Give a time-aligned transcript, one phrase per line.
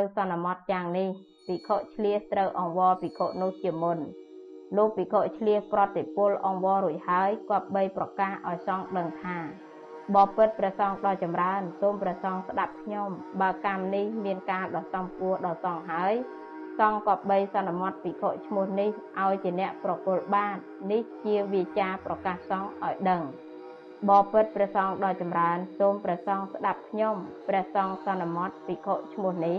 [0.00, 1.08] ត្រូវសន្មត់យ៉ាងនេះ
[1.46, 3.98] ភិក្ខុឆ្លៀសត្រូវអង្វរភិក្ខុនោះជាមុន
[4.76, 9.36] លុះភិក្ខុឆ្លៀសប្រតិពលអង្វររួចហើយគប្បីប្រកាសឲ្យសង្ឃដឹងថា
[10.14, 13.08] បបិទ្ធព្រះសង្ឃដ៏ចម្រើនសូមព្រះសង្ឃស្ដាប់ខ្ញុំ
[13.40, 16.14] បើកម្មនេះមានការដ៏សំពួរដល់សង្ឃហើយ
[16.78, 20.56] សង្ឃក៏បីសន្មត់ភិក្ខុឈ្មោះនេះឲ្យជាអ្នកប្រគល់បាន
[20.90, 23.22] នេះជាវាចាប្រកាសសង្ឃឲ្យដឹង
[24.08, 27.16] បបិទ្ធព្រះសង្ឃដ៏ចម្រើនសូមព្រះសង្ឃស្ដាប់ខ្ញុំ
[27.48, 29.58] ព្រះសង្ឃសន្មត់ភិក្ខុឈ្មោះនេះ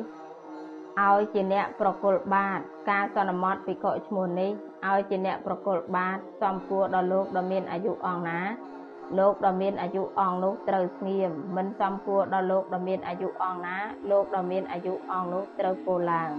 [0.99, 2.59] ឲ្យជាអ្នកប្រគល់បាត
[2.89, 4.51] ការសន្មត់ភិក្ខុឈ្មោះនេះ
[4.89, 8.39] ឲ្យជាអ្នកប្រគល់បាតសំពួរដល់លោកដ៏មានអាយុអង្គណា
[9.19, 13.77] លោកដ៏មានអាយុអង្គនោះត្រូវស្ងៀមមិនសំពួរដល់លោកដ៏មានអាយុអង្គណា
[14.11, 16.29] លោកដ៏មានអាយុអង្គនោះត្រូវពោលឡើង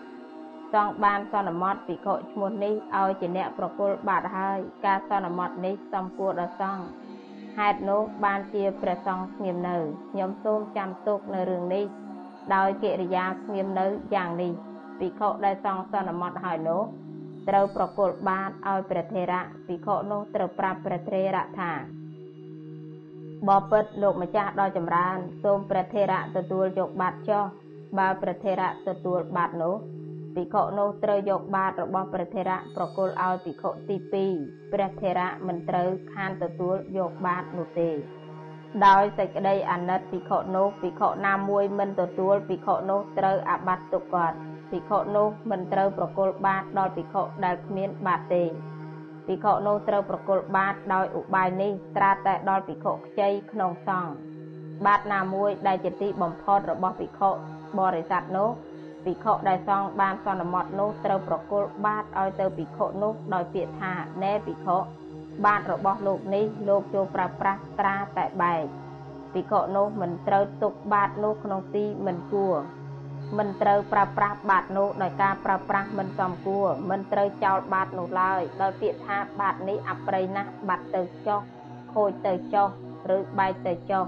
[0.73, 6.85] សង្ឃបានសន្មត់ភិក្ខុឈ្មោះនេះឲ្យជាអ្នកប្រគល់បាតហើយការសន្មត់នេះសំពួរដល់សង្ឃ
[7.59, 9.77] ហេតុនោះបានជាព្រះសង្ឃស្ងៀមនៅ
[10.11, 11.85] ខ្ញុំសូមចាំទុកនៅរឿងនេះ
[12.55, 14.53] ដោយកិរិយាស្ងៀមនៅយ៉ាងនេះ
[14.99, 16.83] ភិក្ខុដែលសង្ឃសន្មត់ហើយនោះ
[17.49, 21.73] ត្រូវប្រគល់បាតឲ្យព្រះថេរៈភិក្ខុនោះត្រូវប្រាប់ព្រះថេរៈថា
[23.49, 27.45] បបិទ្ធលោកម្ចាស់ដ៏ចម្រើនសូមព្រះថេរៈទទួលយកបាតចុះ
[27.99, 29.75] បើព្រះថេរៈទទួលបាតនោះ
[30.35, 33.97] ភិក្ខុនោះត្រូវយកបាតរបស់ព្រះថេរៈប្រគល់ឲ្យភិក្ខុទី
[34.35, 37.91] 2ព្រះថេរៈមិនត្រូវខានទទួលយកបាតនោះទេ
[38.87, 44.37] ដោយសេចក្តីអាណិតភិក្ខុនោះភិក្ខុណាមួយមិនទទួលភិក្ខុនោះត្រូវអាបត្តិទុកគាត់
[44.71, 48.45] ភិក្ខុនោះមិនត្រូវប្រគល់បាតដល់ភិក្ខុដែលគ្មានបាតទេ
[49.27, 54.13] ភិក្ខុនោះត្រូវប្រគល់បាតដោយឧបាយនេះត្រាតែដល់ភិក្ខុខ្ចីក្នុងសង្ឃ
[54.87, 57.31] បាតណាមួយដែលជាទីបំផុតរបស់ភិក្ខុ
[57.79, 58.51] បរិស័ទនោះ
[59.05, 64.79] ភិក្ខុដែលសង្ឃបានសន្មត់នោះត្រូវប្រគល់បាតឲ្យទៅភិក្ខុនោះដោយពាក្យថាណែភិក្ខុ
[65.45, 68.65] បាតរបស់លោកនេះលោកចូលប្រើប្រាស់ត្រាតែបែក
[69.33, 72.57] ភិក្ខុនោះមិនត្រូវទុកបាតនោះក្នុងទីមិនគួរ
[73.39, 81.41] មិនត្រូវប្រើប្រាស់បាតនោះដោយការប្រើប្រាស់មិនសមគួរមិនត្រូវចោលបាតនោះឡើយដោយពាក្យថាបាតនេះអប្រិយណាស់បាត់ទៅចុះ
[81.95, 82.69] ខូចទៅចុះ
[83.17, 84.05] ឬបែកទៅចុះ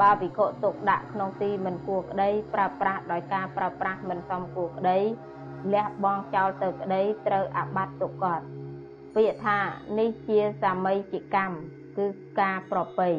[0.00, 4.98] បើភិក្ខុទុកដាក់ក្នុងទីមិនគួរក្តីប្រើប្រាស់ដោយការប្រើប្រាស់មិនសមគួរក្តី
[5.72, 8.44] លះបង់ចោលទៅក្តីត្រូវអាបត្តិទុកគាត់
[9.14, 9.58] ពាក្យថា
[9.98, 11.54] នេះជាសាមីជាកម្ម
[11.98, 12.06] គឺ
[12.40, 13.10] ការប្រពៃ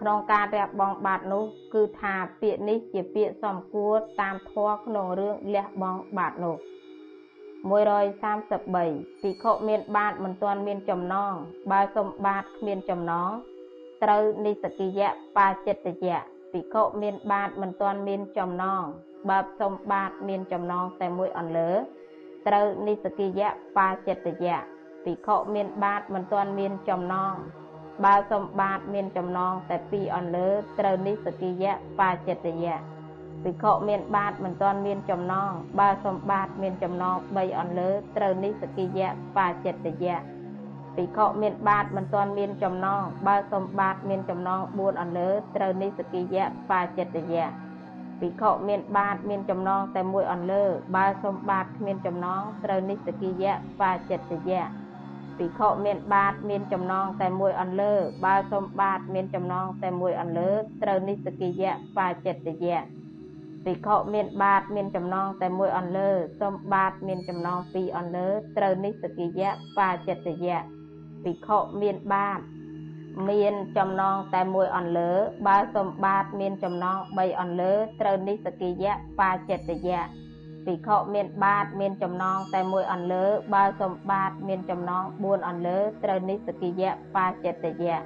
[0.00, 6.56] ក្នុងការរះបង់បាតនោះ គឺថាពាក្យនេះជាពាក្យសំគួរតាមធម៌ក្នុងរឿងលះបង់បាតនោះ
[7.66, 11.32] 133ភិក្ខុមានបាតមិនទាន់មានចំណង
[11.70, 13.30] បើសុំបាតគ្មានចំណង
[14.02, 15.08] ត្រូវនិសកិយៈ
[15.38, 16.18] បាចិត្តយៈ
[16.52, 18.82] ភិក្ខុមានបាតមិនទាន់មានចំណង
[19.30, 21.70] បើសុំបាតមានចំណងតែមួយអន្លើ
[22.46, 24.75] ត្រូវនិសកិយៈបាចិត្តយៈ
[25.06, 27.34] ភិក្ខុមានបាតមិនទាន់មានចំណង
[28.04, 32.76] បើសំបាទមានចំណងតែពីរអន្លើត្រូវនេះសកិយៈបាចិត្តយៈ
[33.44, 35.50] ភិក្ខុមានបាតមិនទាន់មានចំណង
[35.80, 39.08] បើសំបាទមានចំណង3អន្លើត្រូវនេះសកិយៈ
[39.38, 40.18] បាចិត្តយៈ
[40.96, 47.46] ភិក្ខុមានបាតមិនទាន់មានចំណងបើសំបាទមានចំណង4អន្លើត្រូវនេះសកិយៈបាចិត្តយៈ
[48.20, 50.64] ភិក្ខុមានបាតមានចំណងតែមួយអន្លើ
[50.96, 53.52] បើសំបាទគ្មានចំណងត្រូវនេះសកិយៈ
[53.82, 54.64] បាចិត្តយៈ
[55.38, 60.50] ភិក្ខុមានបាតមានចំណងតែមួយអន្លើ បើសុំបាតមានចំណងតែមួយអន្លើ
[60.82, 62.80] ត្រូវនិសកិយៈបាចិត្តយៈ
[63.64, 66.10] ភិក្ខុមានបាតមានចំណងតែមួយអន្លើ
[66.40, 70.58] សុំបាតមានចំណងពីរអន្លើត្រូវនិសកិយៈបាចិត្តយៈ
[71.24, 72.40] ភិក្ខុមានបាត
[73.30, 75.10] មានចំណងតែមួយអន្លើ
[75.46, 80.02] បើសុំបាតមានចំណង3អន្លើត្រូវនិសកិយៈបាចិត្តយៈ
[80.66, 87.98] ភិក្ខុមានបាតមានចំណងតែមួយអន្លើបើសំបាតមានចំណង4អន្លើត្រូវនិសកិយៈបាចិត្តយៈ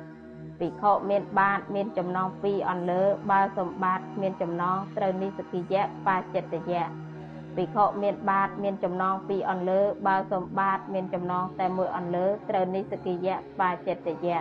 [0.59, 6.85] ភិក្ខុមានបាតមានចំណង2អន្លើបើសំបាតមានចំណងត្រូវនិសកិយៈបាចិត្តយៈ
[7.57, 14.41] ភិក្ខុមានបាតមានចំណង2អន្លើបើសំបាតមានចំណងតែមួយអន្លើត្រូវនិសកិយៈបាចិត្តយៈ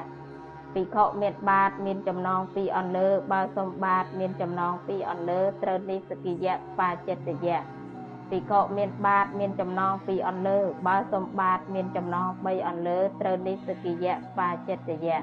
[0.74, 7.79] ភិក្ខុមានបាតមានចំណង2អន្លើបើសំបាតមានចំណង2អន្លើត្រូវនិសកិយៈបាចិត្តយៈ
[8.30, 15.20] ភិក្ខុមានបាតមានចំណង2អន្លើ បើសំបាតមានចំណង3អន្លើត្រូវនិសកិយៈបាចិត្តយៈ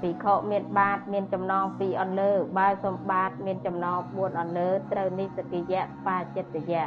[0.00, 6.84] ភិក្ខុមានបាតមានចំណង2អន្លើបើសំបាតមានចំណង4អន្លើត្រូវនិសកិយៈបាចិត្តយៈ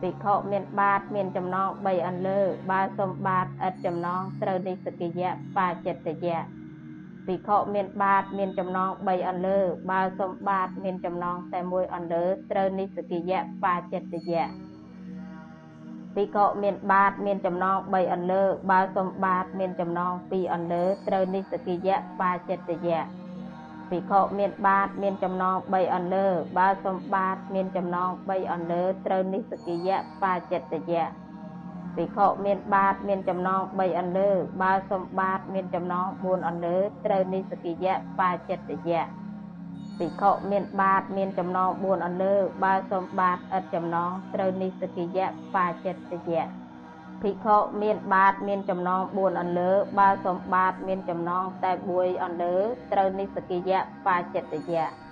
[0.00, 2.40] ភិក្ខុមានបាតមានចំណង3អន្លើ
[2.70, 6.40] បើសំបាតឥតចំណងត្រូវនិសកិយៈបាចិត្តយៈ
[7.26, 9.58] ភិក្ខុមានបាតមានចំណង3អន្លើ
[9.90, 14.44] បើសំបាតមានចំណងតែមួយអន្លើត្រូវនិសកិយៈបាចិត្តយៈ
[16.14, 23.02] ភិក្ខុមានបាតមានចំណង3អន្លើបើសំបាតមានចំណង2អន្លើត្រូវនិសកិយៈបាចិត្តយៈ
[23.90, 26.26] ភិក្ខុមានបាតមានចំណង3អន្លើ
[26.58, 31.23] បើសំបាតមានចំណង3អន្លើត្រូវនិសកិយៈបាចិត្តយៈ
[31.96, 34.30] ភិក្ខុមានបាតមានចំណង3អន្លើ
[34.62, 36.76] បើសំបាតមានចំណង4អន្លើ
[37.06, 39.02] ត្រូវនិសកិយៈបាចិត្តយៈ
[39.98, 45.26] ភិក្ខុមានបាតមានចំណង4អន្លើបើសំបាតឥតចំណងត្រូវនិសកិយៈ
[45.56, 46.44] បាចិត្តយៈ
[47.22, 52.56] ភិក្ខុមានបាតមានចំណង4អន្លើបើសំបាតមានចំណងតែ1អន្លើ
[52.92, 55.03] ត្រូវនិសកិយៈបាចិត្តយៈ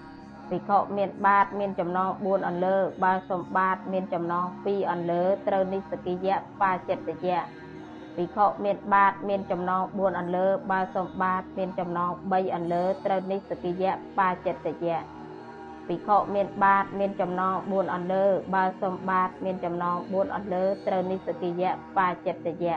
[0.52, 7.40] ភិក្ខុមានបាតមានចំណង4អន្លើបើសំបាតមានចំណង2អន្លើត្រូវនិសកិយៈបាចិត្តយៈ
[8.16, 14.98] ភិក្ខុមានបាតមានចំណង4អន្លើបើសំបាតមានចំណង3អន្លើត្រូវនិសកិយៈបាចិត្តយៈ
[15.88, 22.76] ភិក្ខុមានបាតមានចំណង4អន្លើបើសំបាតមានចំណង4អន្លើត្រូវនិសកិយៈបាចិត្តយៈ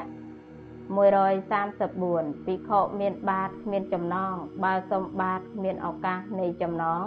[0.88, 4.33] 134ភិក្ខុមានបាតគ្មានចំណង
[4.63, 7.04] បើសំបាតគ្មានឱកាសនៃចំណង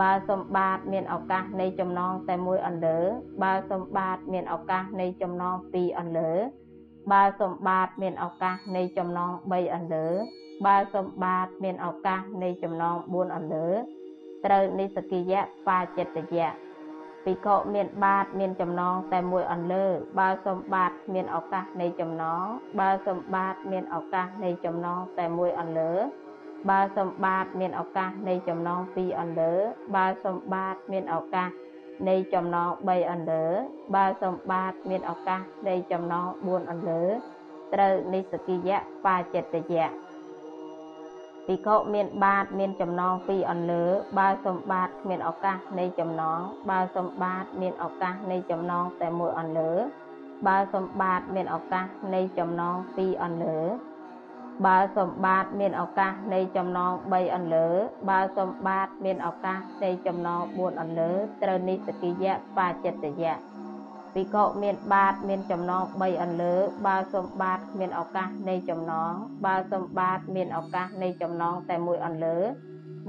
[0.00, 2.98] បើសំបាតមានឱកាសនៃចំណងតែមួយអន្លើ
[3.42, 6.30] បើសំបាតមានឱកាសនៃចំណងពីរអន្លើ
[7.12, 10.06] បើសំបាតមានឱកាសនៃចំណង3អន្លើ
[10.66, 13.68] បើសំបាតមានឱកាសនៃចំណង4អន្លើ
[14.44, 16.50] ត្រូវនិសកិយៈបាចិត្តយៈ
[17.24, 19.84] ភិក្ខុមានបាតមានចំណងតែមួយអន្លើ
[20.18, 22.44] បើសំបាតមានឱកាសនៃចំណង
[22.80, 25.92] បើសំបាតមានឱកាសនៃចំណងតែមួយអន្លើ
[26.70, 29.52] បើសម្បាតមានឱកាសនៃចំណង2អន្លើ
[29.96, 31.50] បើសម្បាតមានឱកាស
[32.08, 33.44] នៃចំណង3អន្លើ
[33.94, 37.02] បើសម្បាតមានឱកាសនៃចំណង4អន្លើ
[37.74, 39.88] ត្រូវនិសកិយៈបាចិត្តយៈ
[41.46, 43.84] ភិក្ខុមានបាតមានចំណង2អន្លើ
[44.18, 49.72] បើសម្បាតគ្មានឱកាសនៃចំណងបើសម្បាតមានឱកាសនៃចំណងតែមួយអន្លើ
[50.46, 53.58] បើសម្បាតមានឱកាសនៃចំណង2អន្លើ
[54.66, 57.66] បើសម្បត្តិមានឱកាសនៃចំណង3អន្លើ
[58.10, 61.10] បើសម្បត្តិមានឱកាសនៃចំណង4អន្លើ
[61.42, 63.34] ត្រូវនិសកិយៈបាចិត្តយៈ
[64.14, 66.54] ភិក្ខុមានបាតមានចំណង3អន្លើ
[66.86, 69.12] បើសម្បត្តិមានឱកាសនៃចំណង
[69.46, 72.38] បើសម្បត្តិមានឱកាសនៃចំណងតែមួយអន្លើ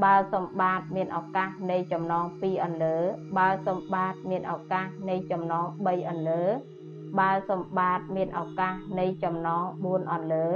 [0.03, 2.95] បើសម្បត្តិមានឱកាសនៃចំណង2អន្លើ
[3.37, 6.43] បើសម្បត្តិមានឱកាសនៃចំណង3អន្លើ
[7.19, 10.47] បើសម្បត្តិមានឱកាសនៃចំណង4អន្លើ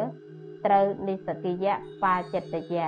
[0.68, 1.74] ត្រូវនិសកិយៈ
[2.04, 2.88] បាចិត្តយៈ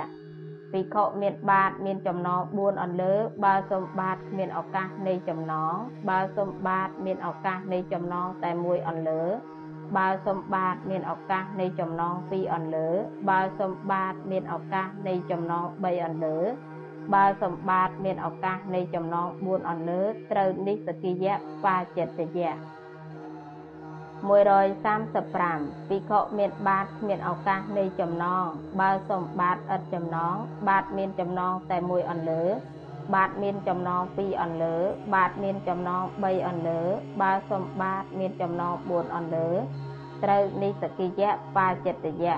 [0.72, 5.74] ភិក្ខុមានបាតមានចំណង4អន្លើបើសម្បត្តិមានឱកាសនៃចំណង
[6.10, 9.22] បើសម្បត្តិមានឱកាសនៃចំណងតែមួយអន្លើ
[9.96, 12.88] បើសម្បត្តិមានឱកាសនៃចំណង2អន្លើ
[13.30, 16.38] បើសម្បត្តិមានឱកាសនៃចំណង3អន្លើ
[17.14, 20.02] បើសម្បត្តិមានឱកាសនៃចំណង4អន្លើ
[20.32, 21.34] ត្រូវនិសកិយៈ
[21.66, 22.54] បាចិត្តយៈ
[24.28, 28.44] 135ភិក្ខុមានបាតគ្មានឱកាសនៃចំណង
[28.80, 30.34] បើសំបាតឥតចំណង
[30.68, 32.42] បាតមានចំណងតែមួយអន្លើ
[33.14, 34.76] បាតមានចំណង2អន្លើ
[35.14, 36.80] បាតមានចំណង3អន្លើ
[37.22, 39.48] បើសំបាតមានចំណង4អន្លើ
[40.24, 42.36] ត្រូវនិសកិយៈបាចិត្តយៈ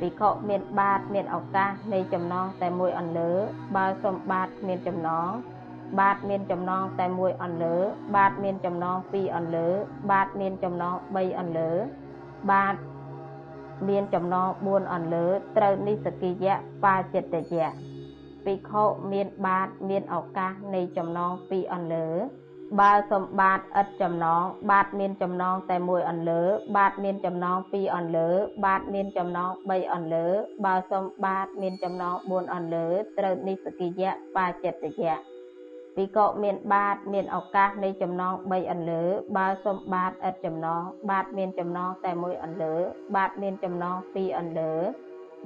[0.00, 3.32] ភិក្ខុមានបាតមានឱកាសនៃចំណងតែមួយអន្លើ
[3.76, 5.30] បើសំបាតគ្មានចំណង
[6.00, 7.76] បាតមានចំណងតែមួយអន្លើ
[8.16, 9.66] បាតមានចំណងពីរអន្លើ
[10.10, 11.70] បាតមានចំណង3អន្លើ
[12.50, 12.74] បាត
[13.88, 16.54] មានចំណង4អន្លើ ត្រូវនិសកិយៈ
[16.84, 17.68] បាចិត្តយៈ
[18.44, 22.08] ភិក្ខុមានបាតមានឱកាសនៃចំណង2អន្លើ
[22.80, 26.42] បើសម្បត្តិឥតចំណងបាតមានចំណងតែមួយអន្លើ
[26.76, 28.28] បាតមានចំណង2អន្លើ
[28.64, 30.26] បាតមានចំណង3អន្លើ
[30.64, 32.86] បើសម្បត្តិមានចំណង4អន្លើ
[33.18, 35.35] ត្រូវនិសកិយៈបាចិត្តយៈ
[35.96, 39.02] ភិក្ខុមានបាតមានឱកាសនៃចំណង3អន្លើ
[39.36, 42.74] បើសុំបាតឥតចំណងបាតមានចំណងតែមួយអន្លើ
[43.16, 44.72] បាតមានចំណង2អន្លើ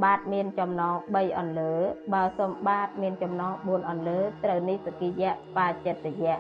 [0.04, 1.73] បាតមានចំណង3អន្លើ
[2.14, 6.37] បើសុំបាតមានចំណង4អន្លើត្រូវនិសកិយៈបាចិត្តយៈ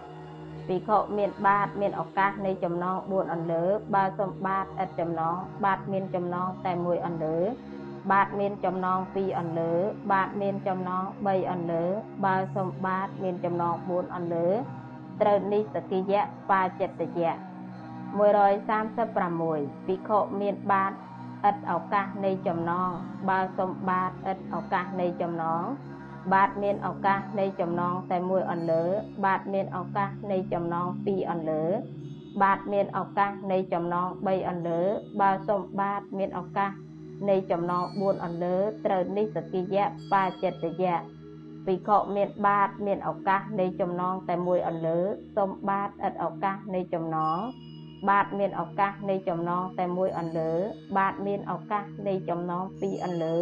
[0.68, 3.64] ភិក្ខុមានបាតមានឱកាសនៃចំណង4អន្លើ
[3.94, 7.38] បើសុំបាតឥតចំណងបាតមានចំណងតែមួយអន្លើ
[8.10, 9.72] បាតមានចំណង2អន្លើ
[10.12, 11.84] បាតមានចំណង3អន្លើ
[12.24, 14.48] បើសម្បាតមានចំណង4អន្លើ
[15.20, 17.32] ត្រូវនិសកិយៈបាចិត្តយៈ
[18.20, 20.92] 136ភិក្ខុមានបាត
[21.48, 22.90] ឥតឱកាសនៃចំណង
[23.28, 25.64] បើសម្បាតឥតឱកាសនៃចំណង
[26.32, 28.84] បាតមានឱកាសនៃចំណងតែមួយអន្លើ
[29.24, 31.64] បាតមានឱកាសនៃចំណង2អន្លើ
[32.42, 34.80] បាតមានឱកាសនៃចំណង3អន្លើ
[35.20, 36.70] បើសម្បាតមានឱកាស
[37.28, 40.96] នៃចំណង4អន្លើត្រូវនិសកិយៈបាចិត្តយៈ
[41.66, 44.98] ភិក្ខុមានបាតមានឱកាសនៃចំណងតែមួយអន្លើ
[45.36, 47.38] សុំបាតឥតឱកាសនៃចំណង
[48.08, 50.52] បាតមានឱកាសនៃចំណងតែមួយអន្លើ
[50.96, 53.36] បាតមានឱកាសនៃចំណងពីរអន្លើ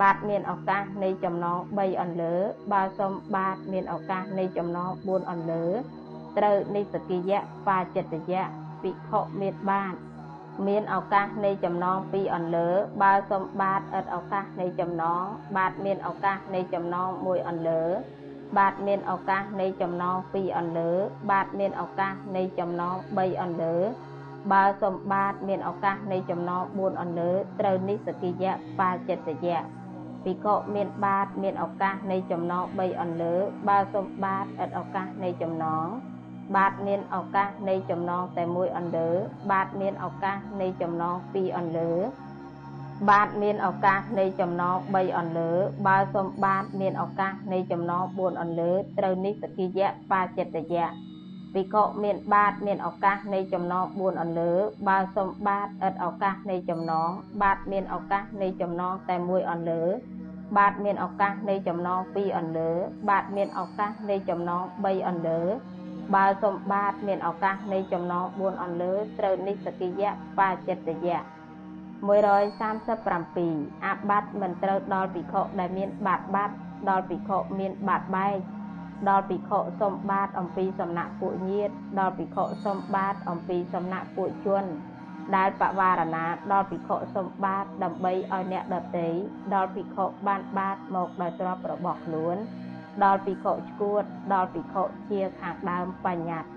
[0.00, 2.34] បាទមានឱកាសនៃចំណង3អន្លើ
[2.72, 5.64] បើសុំបាទមានឱកាសនៃចំណង4អន្លើ
[6.38, 8.44] ត្រូវនិសកិយៈបាចិត្តយៈ
[8.82, 9.94] ភិក្ខុមានបាទ
[10.66, 12.68] មានឱកាសនៃចំណង2អន្លើ
[13.02, 15.22] បើសុំបាទឥតឱកាសនៃចំណង
[15.56, 17.82] បាទមានឱកាសនៃចំណង1អន្លើ
[18.58, 20.90] បាទមានឱកាសនៃចំណង2អន្លើ
[21.30, 23.74] បាទមានឱកាសនៃចំណង3អន្លើ
[24.52, 27.30] បើសំបាទមានឱកាសនៃចំណង4អន្លើ
[27.60, 29.60] ត្រូវនិសកិយៈបាចិត្តយៈ
[30.24, 33.34] ភិក្ខុមានបាទមានឱកាសនៃចំណង3អន្លើ
[33.68, 35.86] បើសំបាទឥតឱកាសនៃចំណង
[36.56, 39.08] បាទមានឱកាសនៃចំណងតែមួយអន្លើ
[39.50, 41.90] បាទមានឱកាសនៃចំណង2អន្លើ
[43.10, 45.50] បាទមានឱកាសនៃចំណង3អន្លើ
[45.86, 50.86] បើសំបាទមានឱកាសនៃចំណង4អន្លើត្រូវនិសកិយៈបាចិត្តយៈ
[51.54, 54.52] ភិក្ខុមានបាតមានឱកាសនៃចំណង4អន្លើ
[54.88, 57.10] បើសុំបាតឥតឱកាសនៃចំណង
[57.42, 59.82] បាតមានឱកាសនៃចំណងតែមួយអន្លើ
[60.56, 62.70] បាតមានឱកាសនៃចំណង2អន្លើ
[63.08, 65.40] បាតមានឱកាសនៃចំណង3អន្លើ
[66.14, 71.20] បើសុំបាតមានឱកាសនៃចំណង4អន្លើត្រូវនិសកិយៈបាចិត្តយៈ
[72.02, 76.54] 137អាបត្តិមិនត្រូវដល់ភិក្ខុដែលមានបាតបាត់
[76.88, 78.36] ដល់ភិក្ខុមានបាតបែក
[79.08, 84.64] ដល់ភិក្ខុសុំបាទអំពីសំណាក់ពួកញាតិដល់ភិក្ខុសុំបាទអំពីសំណាក់ពួកជន
[85.36, 89.08] ដែលបវារណាដល់ភិក្ខុសុំបាទដើម្បីឲ្យអ្នកដតី
[89.54, 92.36] ដល់ភិក្ខុបានបាទមកដោយទ្រព្យរបស់ខ្លួន
[93.04, 96.50] ដល់ភិក្ខុឈួត ដល់ភិក្ខុជាខាងដើមបញ្ញត្តិ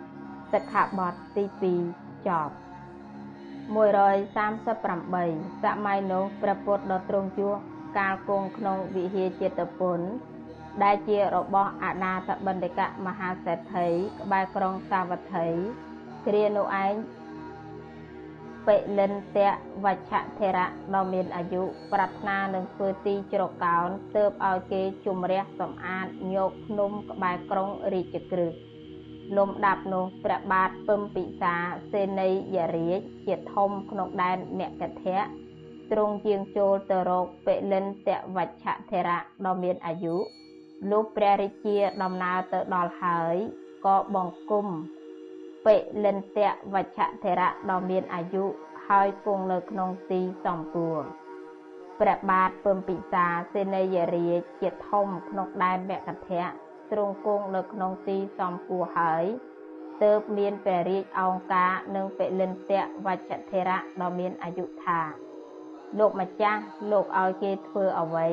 [0.53, 1.43] សិក្ខាបទទី
[1.91, 2.53] 2ចប់
[3.75, 7.49] 138សម័យនោះព្រះពុទ្ធដ៏ទ្រង់ជួ
[7.97, 9.99] កាលគង់ក្នុងវិហារចេតពុន
[10.83, 13.87] ដែលជារបស់អនាថបណ្ឌិកមហាសេដ្ឋី
[14.21, 15.47] ក្បែរក្រុងសាវត្ថី
[16.27, 16.93] គ្រានោះឯង
[18.67, 19.49] ពិលិនតៈ
[19.85, 28.53] វច្ឆធរៈដ៏មានអាយុប្រាថ្នានឹងធ្វើទីជ្រកកោនទើបឲ្យគេជំរះសំអាតញោកភ្នំក្បែរក្រុងរាជក្រឹស
[29.37, 31.55] លំដាប់នោះព្រះបាទពឹមពិសា
[31.91, 35.21] សេនីយរាជជាធំក្នុងដែនមគធៈ
[35.91, 40.15] ទ្រង់ជាងចូលទៅរកពិលិនតៈវច្ឆធរៈដ៏មានអាយុ
[40.91, 43.35] លុះព្រះរាជាដំណើរទៅដល់ហើយ
[43.85, 44.67] ក៏បង្គំ
[45.65, 48.45] ពិលិនតៈវច្ឆធរៈដ៏មានអាយុ
[48.87, 51.01] ហើយគង់នៅក្នុងទីសំគួរ
[51.99, 56.45] ព្រះបាទពឹមពិសាសេនីយរាជជាធំក្នុងដែនមគធៈ
[56.91, 59.25] ទ្រង់គង់នៅក្នុងទីសំគួរហើយ
[60.03, 65.01] ទើបមានព្រះរាជអង្ការនិងពលិនតៈវច្ឆធរៈដ៏មានអាយុថា
[65.99, 68.27] លោកម្ចាស់លោកឲ្យគេធ្វើអ្វី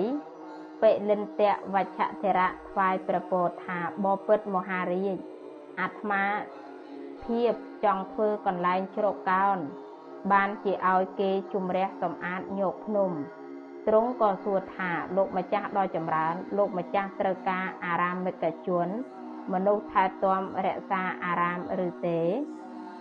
[0.83, 5.19] ពលិនតៈវច្ឆធរៈថ្វាយព្រះពោធថាបពិតមហារាជ
[5.81, 6.23] អាត្មា
[7.26, 7.52] ភាព
[7.85, 9.59] ចង់ធ្វើកន្លែងជ្រកកោន
[10.33, 13.11] បានជាឲ្យគេជំរះសំអាតញោកភ្នំ
[13.88, 18.88] ទ្រង់ក៏សួរថាលោកម្ចាស់ដ៏ចម្រើន លោកម្ចាស់ត្រូវការអារាមិកជន
[19.52, 22.21] មនុស្សថែទាំរក្សាអារាមឬទេ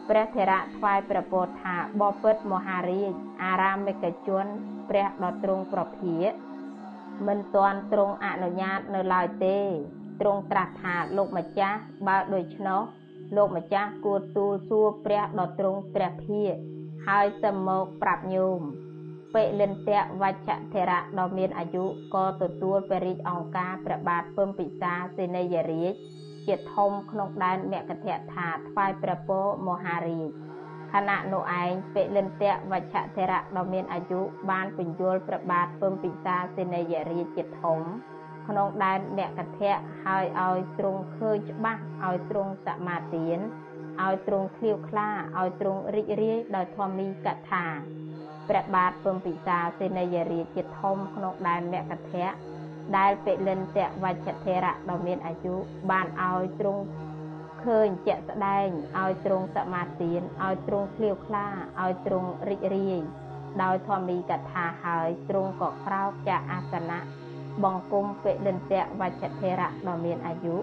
[0.09, 3.13] ព្រះធរៈថ្វាយព្រះពោធថាបពិតមហារាជ
[3.43, 4.45] អារាមិកជន
[4.89, 6.17] ព្រះដ៏ទ្រង់ប្រភា
[7.27, 9.57] មិនទាន់ទ្រង់អនុញ្ញាតនៅឡើយទេ
[10.21, 12.81] ទ្រង់ត្រាស់ថាលោកម្ចាស់បើដូច្នោះ
[13.35, 16.43] លោកម្ចាស់គួរទូលសួរព្រះដ៏ទ្រង់ព្រះភា
[17.07, 18.61] ហើយសឹមមកប្រាប់ញោម
[19.35, 21.85] ពេលិនតៈវច្ឆធរៈដ៏មានអាយុ
[22.15, 25.93] ក៏ទទួលព្រះរាជអង្ការព្រះបាទពឹមពិសាសេនីយរាជ
[26.47, 30.31] ជាធំក្នុងដែនមគធៈថាថ្វាយព្រះពរមហារាជ
[30.93, 34.21] ខណៈនោះឯងពលិនតៈវច្ឆធរៈដ៏មានអាយុ
[34.51, 37.81] បានពញ្យល់ព្រះបាទពឹមពិសាសេនីយរាជជាធំ
[38.51, 43.39] ក្នុងដែនមគធៈហើយឲ្យទ្រង់ឃើញច្បាស់ឲ្យទ្រង់សមាទាន
[44.03, 47.65] ឲ្យទ្រង់ឃ្លាវខ្លាឲ្យទ្រង់រីករាយដោយធម្មីកថា
[48.49, 52.31] ព្រះបាទពំពិសាសេនីយរាជជាធំក្នុងដែនមគធៈ
[52.97, 55.55] ដែលពលិនតៈវច្ឆធរៈដ៏មានអាយុ
[55.91, 56.83] បានឲ្យទ្រង់
[57.65, 58.67] ឃើញជាក់ស្ដែង
[58.99, 61.45] ឲ្យទ្រង់សមាទានឲ្យទ្រង់ឃ្លាវខ្លា
[61.81, 63.01] ឲ្យទ្រង់រីករាយ
[63.63, 67.20] ដោយធម្មីកថាហើយទ្រង់ក៏ក្រោកចាអាសនៈ
[67.63, 70.57] បង្គំពលិនតៈវច្ឆធរៈដ៏មានអាយុ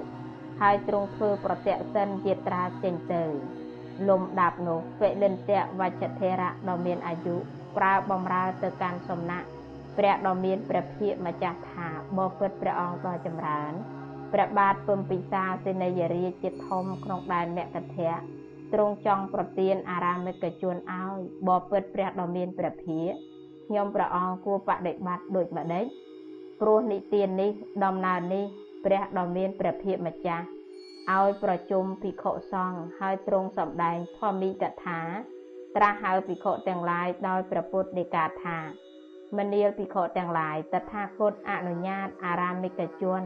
[0.61, 3.25] ហើយទ្រង់ធ្វើប្រតិសិនយាត្រាចេញទៅ
[4.09, 7.37] លំដាប់នោះពលិនតៈវច្ឆធរៈដ៏មានអាយុ
[7.77, 9.49] ប្រើបំរើទៅកាន់សំណាក់
[9.99, 13.73] ព្រះដ៏មានព្រះភិក្ខម្ចាស់ថាបបិទ្ធព្រះអង្គដ៏ចម្រើន
[14.33, 18.13] ព្រះបាទពំពិសាសេនីយរាជជាធំក្នុងដែនមគធៈ
[18.73, 21.19] ទ្រង់ចង់ប្រទានអារាមិកជនឲ្យ
[21.49, 23.17] បបិទ្ធព្រះដ៏មានព្រះភិក្ខ
[23.67, 25.87] ខ្ញុំព្រះអង្គគួរបដិបត្តិដូចម្ដេច
[26.61, 27.51] ព្រោះនិទាននេះ
[27.85, 28.45] ដំណើរនេះ
[28.85, 30.45] ព្រះដ៏មានព្រះភិក្ខម្ចាស់
[31.17, 35.01] ឲ្យប្រជុំភិក្ខុសង្ឃហើយទ្រង់សម្ដែងធម្មីកថា
[35.77, 38.59] ត្រាស់ហៅភិក្ខុទាំងឡាយដោយព្រះពុទ្ធដីកាថា
[39.37, 43.23] មនាលភិក្ខុទាំងឡាយតថាគតអនុញ្ញាតអារាមិកជន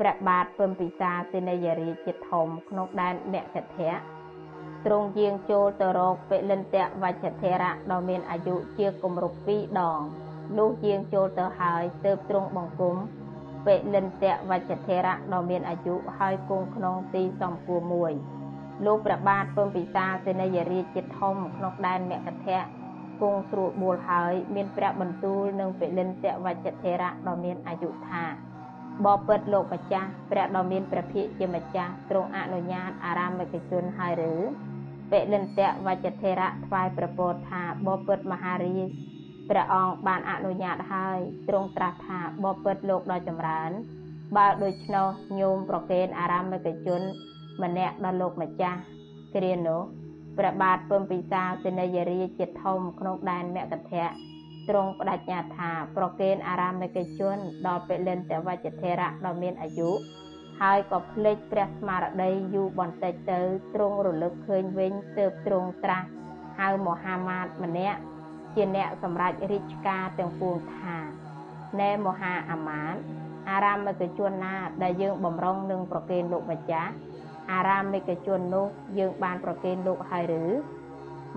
[0.00, 3.92] ព្រះបាទពំពិសាសេនយរាជជាធំក្នុងដែនមគ្គធៈ
[4.86, 10.00] ទ្រង់យាងចូលទៅរកពលិន្ទៈវច្ចធរៈដ៏មានអាយុជាគម្រប់2ដង
[10.56, 12.96] លុះយាងចូលទៅហើយទើបទ្រង់បង្គំ
[13.66, 18.12] ពលិន្ទៈវច្ចធរៈដ៏មានអាយុហើយគង់ក្នុងទីសំគួរមួយ
[18.86, 22.60] លោកព្រះបាទពំពិសាសេនយរាជជាធំក្នុងដែនមគ្គធៈ
[23.20, 28.24] គង់ស្រួលបួលហើយមានព្រះបន្ទូលនឹងពលិន្ទៈវច្ចធរៈដ៏មានអាយុថា
[29.06, 34.34] បបិទ្ធលោកម្ចាស់ព្រះដ៏មានព្រះភិក្ខជាម្ចាស់ទ្រង់អនុញ្ញាតអារាមិកជនហើយឬ
[35.10, 38.88] ពលិន្ទៈវច្ចធរៈថ្វាយប្រពោតថាបបិទ្ធមហារាជ
[39.50, 43.70] ព្រះអង្គបានអនុញ្ញាតហើយទ្រង់ត្រាស់ថាបបិទ្ធលោកដ៏ចម្រើន
[44.36, 45.08] បើដូច្នោះ
[45.40, 47.02] ញោមប្រកេនអារាមិកជន
[47.62, 48.80] ម្នាក់ដល់លោកម្ចាស់
[49.34, 49.82] គ្រានោះ
[50.38, 54.08] ព្រះបាទពំពិសាសេនយរាជជាធំក្នុងដែនមគ្គធៈ
[54.68, 57.36] ទ្រង់បដិញ្ញាថាប្រកេនអារាមិកជន
[57.66, 59.90] ដល់ពលិនតវច្ចធរៈដ៏មានអាយុ
[60.60, 63.40] ហើយក៏ភ្លេចព្រះស្មារតីយូរបន្តិចទៅ
[63.74, 66.06] ទ្រង់រលឹកឃើញវិញទើបទ្រង់ត្រាស់
[66.58, 68.00] ហៅមហាមាត្យម្នាក់
[68.58, 70.96] ជាអ្នកសម្រេចរាជការទាំងពួងថា
[71.80, 73.00] ណែមហាអាមាត្យ
[73.50, 76.90] អារាមិកជនណាដែលយើងបំរុងនឹងប្រគេនលោកម្ចាស់
[77.52, 78.66] អារាមិកជននោះ
[78.98, 80.44] យើងបានប្រគេនលោកហើយឬ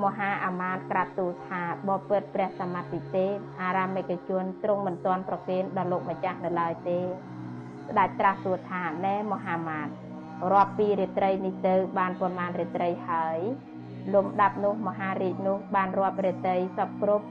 [0.03, 3.25] មហាអាមាត្យក្រាបទូលថាបបិទ្ធព្រះសម្មាទិទេ
[3.61, 9.93] អារាមិកជនទ្រង់មិនទាន់ប្រគេនដល់លោកម្ចាស់នៅឡើយទេស្ដេចត្រាស់សួរថាណែមហាមាត្យ
[10.53, 13.39] រាប់ពីរាត្រីនេះទៅបានប៉ុន្មានរាត្រីហើយ
[14.13, 17.25] លំដាប់នោះមហារាជនោះបានរាប់រាត្រីសពគ្រប់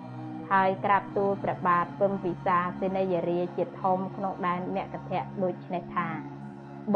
[0.53, 6.09] ហើយក្រាបទូលព្រះបាទពំពិសាសេនីយរាជាធំក្នុងដែនមគ្គធៈដូចនេះថា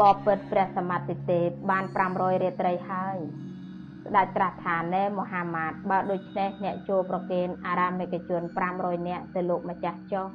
[0.01, 3.17] បបិទ្ធព្រះសមត្ថទេពបាន500រាត្រីហើយ
[4.05, 8.41] ស្ដេចត្រាស់ថាណែមហាម៉ាតបើដូច្នេះអ្នកចូលប្រគេនអារាមិកជន
[8.75, 10.27] 500នាក់ទៅលោកម្ចាស់ចុះ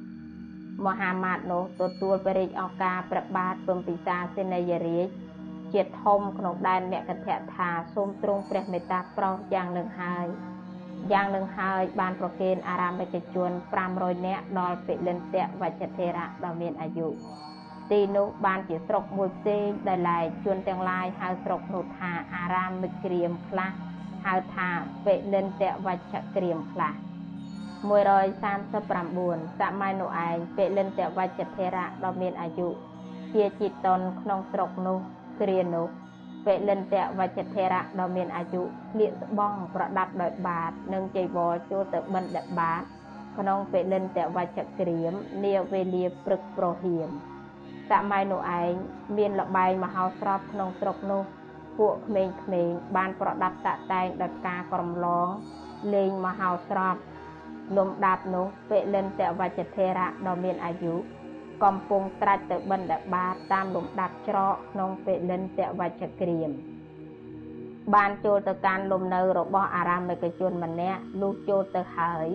[0.86, 5.08] មហាម៉ាតនោះទទួលព្រះរាជឱកាសព្រះបាទពំពិសាសេនីយរាជ
[5.74, 10.26] ជាធំក្នុងដែនមគ្គធៈថាសូមទ្រង់ព្រះមេត្តាប្រោសយ៉ាងនឹងហើយ
[11.12, 13.50] យ៉ាងនឹងហើយបានប្រគេនអារាមិកជន
[13.88, 17.08] 500នាក់ដល់ពលិន្ទៈវច្ចធរៈដ៏មានអាយុ
[17.90, 23.72] ទីនោះបានជាស្រុកមួយផ្សេងដែលឡែកជនទាំងឡាយហៅស្រុកនោះថាអារាមមិក្រៀមខ្លះ
[24.24, 24.68] ហៅថា
[25.04, 26.94] ពលិន្ទវច្ចក្រៀមខ្លះ
[27.90, 32.68] 139សម័យនោះឯងពលិន្ទវច្ចធរៈដ៏មានអាយុ
[33.34, 34.98] ជាជីតនក្នុងស្រុកនោះ
[35.40, 35.86] គ្រានោះ
[36.46, 42.82] ពលិន្ទវច្ចធរៈដ៏មានអាយុស្លៀកស្បង់ប្រដាប់ដោយបាត និងចៃវរចូលទៅបិណ្ឌបាត
[43.38, 45.12] ក្នុងពលិន្ទវច្ចក្រៀម
[45.44, 47.08] នាវេលាព្រឹកប្រហៀម
[47.90, 48.72] សម័យនោះឯង
[49.16, 51.22] មានលបែងមហោស្រពក្នុងស្រុកនោះ
[51.78, 55.28] ពួកក្មេងៗបានប្រដាប់តាក់តែងដោយផ្កាក្រំឡង
[55.94, 56.96] លេងមហោស្រព
[57.76, 60.94] លំដាប់នោះពលិនតវច្ចធរៈដ៏មានអាយុ
[61.64, 66.50] កំពុងត្រាច់ទៅបិណ្ឌបាតតាមលំដាប់ច្រកក្នុងពលិនតវច្ចក្រៀម
[67.94, 72.28] បានចូលទៅកាន់លំនៅរបស់អារាមិកជនម្នាក់លុះចូលទៅហើយ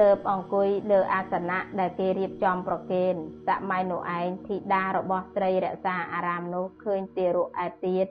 [0.00, 3.14] ទើបអង្គុយលើអាសនៈដែលគេរៀបចំប្រគេន
[3.48, 8.06] សម័យនោះឯងធីតារបស់ស្រីរក្សាអារាមនោះឃើញទារកឯទៀត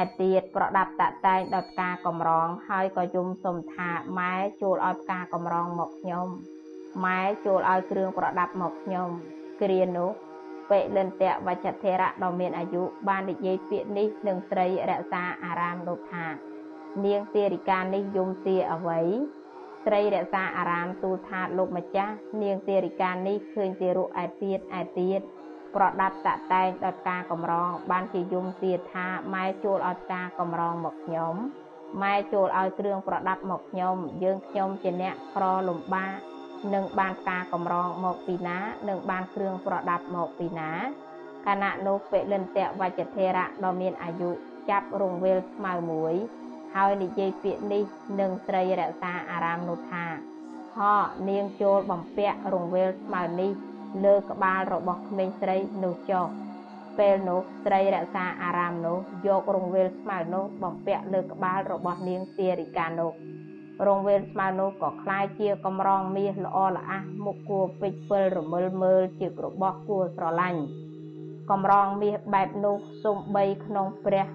[0.00, 6.28] ឯទៀតប្រដាប់តាក់តែងដោយផ្កាកំរងហើយក៏យំសុំថាម៉ែចូលឲ្យផ្កាកំរងមកខ្ញុំ
[7.04, 9.10] ម៉ែចូលឲ្យគ្រឿងប្រដាប់មកខ្ញុំ
[9.62, 10.10] គ្រានោះ
[10.70, 16.26] ពលិន្ទៈវច្ចធរៈដ៏មានអាយុបាននិយាយពាក្យនេះនឹងស្រីរក្សាអារាមនោះថា
[17.04, 19.00] នាងទារិកានេះយំទាអ្វី
[19.84, 25.20] ស្រីរក្សាអារាមទូលថាលោកម្ចាស់នាងទេរិកានេះឃើញទារកឯទៀតឯទៀត
[25.74, 31.34] ប្រដាប់តាក់តែងដល់ផ្កាកំរង បានជាយំទៀតថាម៉ែចូលឲ្យផ្កាកំរងមកខ្ញុំ
[32.02, 36.33] ម៉ែចូលឲ្យគ្រឿងប្រដាប់មកខ្ញុំ យើងខ្ញុំជាអ្នកក្រលំបាក
[36.74, 40.70] នឹងបានផ្កាកំរងមកពីណានឹងបានគ្រឿងប្រដាប់មកពីណា
[41.46, 44.30] ខណៈនោះពលិន្ទៈវច្ចធរៈដ៏មានអាយុ
[44.70, 46.14] ចាប់រង្វេលស្មៅមួយ
[46.74, 47.84] ហើយនិយាយពាក្យនេះ
[48.20, 50.04] នឹងស្រីរក្សាអារាមនោះថា
[50.78, 50.94] ហោ
[51.28, 53.52] នាងចូលបំពាក់រង្វេលស្មៅនេះ
[54.04, 56.26] លើក្បាលរបស់ក្មេងស្រីនោះចុះ
[56.98, 63.12] ពេលនោះស្រីរក្សាអារាមនោះយករង្វេលស្មៅនោះបំពាក់លើក្បាលរបស់នាងទារិកានោះ
[63.87, 70.61] រង្វេលស្មៅនោះក៏คล้ายជាកំរងមាសល្អល្អះមុខគួរពេជ្រពិលរមិលមើលជារបស់គួរស្រឡាញ់
[71.51, 74.25] កំរងមាសបែបនោះសំបីក្នុងព្រះ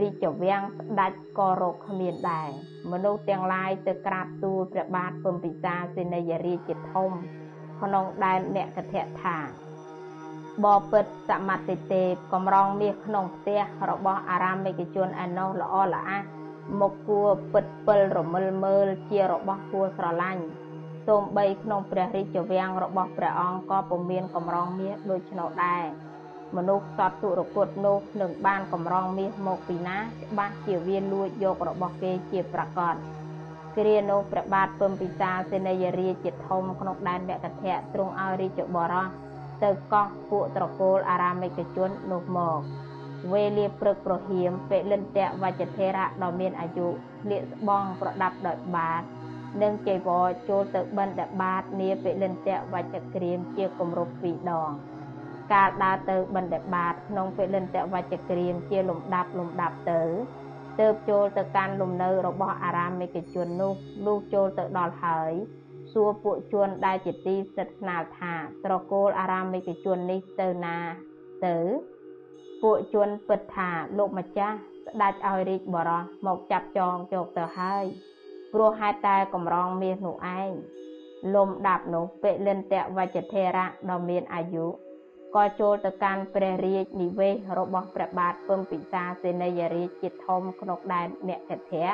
[0.00, 2.48] រាជវាំងស្ដេចក៏រកគ្មានដែរ
[2.90, 7.10] មនុស្សទាំងឡាយទៅក្រាបទូលព្រះបាទពំពិសាសេនីយរាជជាធំ
[7.80, 9.36] ក្នុងដែនមគ្គធៈថា
[10.64, 16.20] បពិតសមតិទេពកំរងមាសក្នុងផ្ទះរបស់អារាមិកជនឯណោះល្អល្អះ
[16.79, 20.43] មុខគួរពិតពិលរមិលមើលជារបស់គួរស្រឡាញ់
[21.07, 25.83] សូម្បីក្នុងព្រះរាជវាំងរបស់ព្រះអង្គក៏ពុំមានកម្រងមាសដូច្នោះដែរ
[26.55, 32.95] មនុស្សសត្វទុរគតនោះនឹងបានកម្រងមាសមកពីណាច្បាស់ជាវាលួចយករបស់គេជាប្រកប
[33.77, 39.07] គ្រានោះព្រះបាទពំពិសាសេនីយរាជជាធំក្នុងដែនមគធៈទ្រង់ឲ្យរាជបរោះ
[39.63, 42.59] ទៅកោះពួកត្រកូលអារាមិកជននោះមក
[43.31, 49.03] វេលាព្រឹកប្រហៀមពេលិនតៈវច្ចធេរៈដ៏មានអាយុស្លៀកស្បង់ប្រដាប់ដោយបាត
[49.61, 54.71] និងចៃវរចូលទៅបិណ្ឌបាតនាពេលិនតៈវច្ចក្រៀមជាគម្រប់ពីរដង
[55.53, 60.01] ការដើរទៅបិណ្ឌបាតក្នុងពេលិនតវច្ចក្រៀមជាលំដាប់លំដាប់ទៅ
[60.79, 63.73] ទើបចូលទៅកាន់លំនៅរបស់អារាមិកជននោះ
[64.05, 65.31] លុះចូលទៅដល់ហើយ
[65.93, 68.33] សួរពួកជនដែលជាទីស្និទ្ធស្នាលថា
[68.65, 70.77] ត្រកូលអារាមិកជននេះទៅណា
[71.45, 71.57] ទៅ
[72.67, 77.85] ពួកជនពិតថាលោកម្ចាស់ស្ដេចឲ្យរាជបរោះមកចាប់ចងយកទៅហើយ
[78.53, 80.49] ព្រោះហេតុតែកម្រងមាសនោះឯង
[81.35, 84.65] លំដាប់នោះពលិនតវច្ចធេរៈដ៏មានអាយុ
[85.35, 91.87] ក៏ចូលទៅកាន់ព្រះរាជនិវេសរបស់ព្រះបាទពំពិសាសេនីយរាជជាធំក្នុងដែនមគធៈ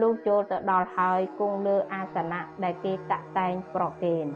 [0.00, 4.26] លុះចូលទៅដល់ហើយគង់លើអាសនៈដែលគេតាក់តែងប្រគេន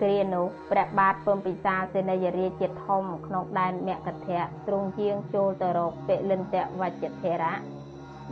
[0.00, 7.54] គ្រានោះព្រះបាទពំពិសាសេនីយរាជជាធំក្នុងដែនមគធៈទ្រង់ជាងចូលទៅរកពលិនតវច្ចធេរៈ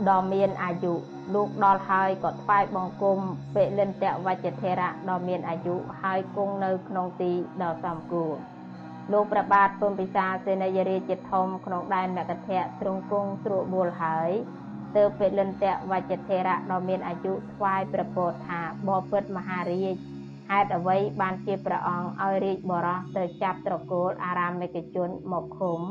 [0.09, 0.93] ដ៏មានអាយុ
[1.33, 3.19] លោកដល់ហើយក៏ថ្វាយបង្គំ
[3.55, 8.33] ពលិនតវច្ចធេរៈដ៏មានអាយុហើយគង់នៅក្នុងទីដ៏សំគួរ
[9.11, 14.31] លោកប្របាទពុំពិសាសេនីយរាជធំក្នុងដែនមគធៈទ្រង់គង់ស្រួលបួលហើយ
[14.95, 19.95] ទើបពលិនតវច្ចធេរៈដ៏មានអាយុថ្វាយប្រពោធថាបបិទ្ធមហារាជ
[20.51, 25.81] ហេតុអ្វីបានជាព្រះអង្គឲ្យរាជបរោះទៅចាប់ត្រកូលអារាមិកជនមកឃុំ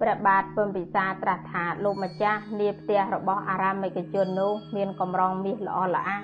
[0.00, 6.20] ព្រះបាទពំពិសាត្រាស់ថាលោកម្ចាស់នាផ្ទះរបស់អារាមិកជននោះមានកម្រងមាសល្អល្អះ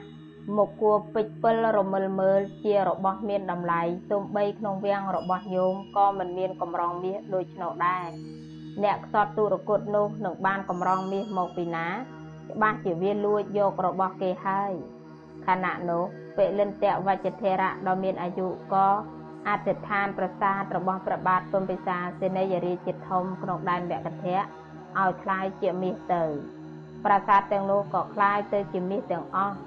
[0.56, 8.08] មកគួរពេជ្រពិលរមិលមើលជារបស់មានតម្លៃទោះបីក្នុងវាំងរបស់ញោមក៏មិនមានកម្រងមាសដូចនោះដែរ
[8.84, 11.86] អ្នកខ្សត់ទុរគតនោះនឹងបានកម្រងមាសមកពីណា
[12.50, 14.72] ច្បាស់ជាវាលួចយករបស់គេហើយ
[15.46, 16.04] ខណៈនោះ
[16.37, 18.87] ពលិនតវច្ចធេរៈដ៏មានអាយុក៏
[19.47, 26.23] អធិដ្ឋានប្រាសាទរបស់ព្រះបាទពំពិសាសេនីយរាជជាធំក្នុងដែនមគធៈឲ្យคล้ายជាមាសទៅ
[27.05, 29.57] ប្រាសាទទាំងនោះក៏คล้ายទៅជាមាសទាំងអស់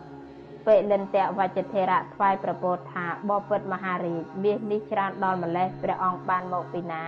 [0.67, 7.05] ពលិនតវច្ចធេរៈថ្វាយប្រពោធថាបបិទ្ធមហារាជមាសនេះច្រើនដល់ម្លេះព្រះអង្គបានមកពីណា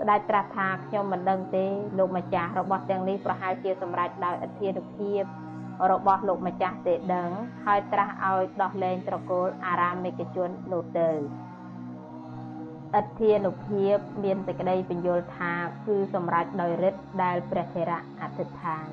[0.00, 1.64] ស្ដេចត្រាស់ថាខ្ញុំមិនដឹងទេ
[1.98, 5.22] លោកម្ចាស់របស់ទាំងនេះប្រហែលជាសម្រេចដោយអធិនុភាព
[5.91, 7.29] របស់លោកម្ចាស់ទេដឹង
[7.65, 11.09] ហើយត្រាស់ឲ្យដោះលែងត្រកូលអារាមិកជននោះទៅ
[12.95, 15.53] អធិនុភាពមានសេចក្តីបញ្យល់ថា
[15.87, 18.87] គឺសម្រេចដោយฤទ្ធិដែលព្រះថេរៈអធិដ្ឋាន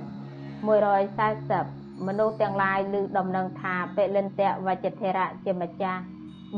[0.80, 6.02] 140មនុស្សទាំងឡាយឮដំណឹងថាពលិនតវច្ចធេរៈជាម្ចាស់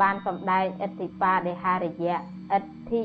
[0.00, 2.16] បានសម្ដែងអធិបាដិហារយៈ
[2.52, 2.56] អ
[2.90, 3.02] ធិ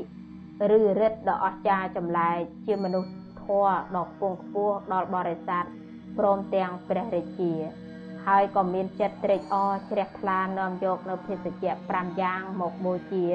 [0.78, 3.10] ឬរិទ្ធដ៏អស្ចារ្យចម្លែកជាមនុស្ស
[3.42, 5.64] ធម៌ដ៏ខ្ពង់ខ្ពស់ដល់បរិស័ទ
[6.18, 7.52] ព្រមទាំងព្រះរាជា
[8.26, 13.26] ហើយក៏មានចិត្តត្រេកអរជ្រះថ្លានាំយកនៅភេសជ្ជៈ5យ៉ាងមកបូជា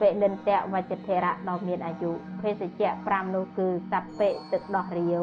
[0.00, 5.22] ពលិនតវច្ចធរៈដ៏មានអាយុភេសជ្ជៈ5នោះគឺសัพពិទឹកដោះរាវ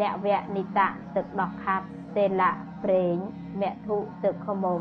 [0.00, 2.52] អ្នកវៈនិតៈទឹកដោះខាត់ទេលៈ
[2.84, 3.16] ប្រេង
[3.62, 4.80] មធុទឹកខមុំ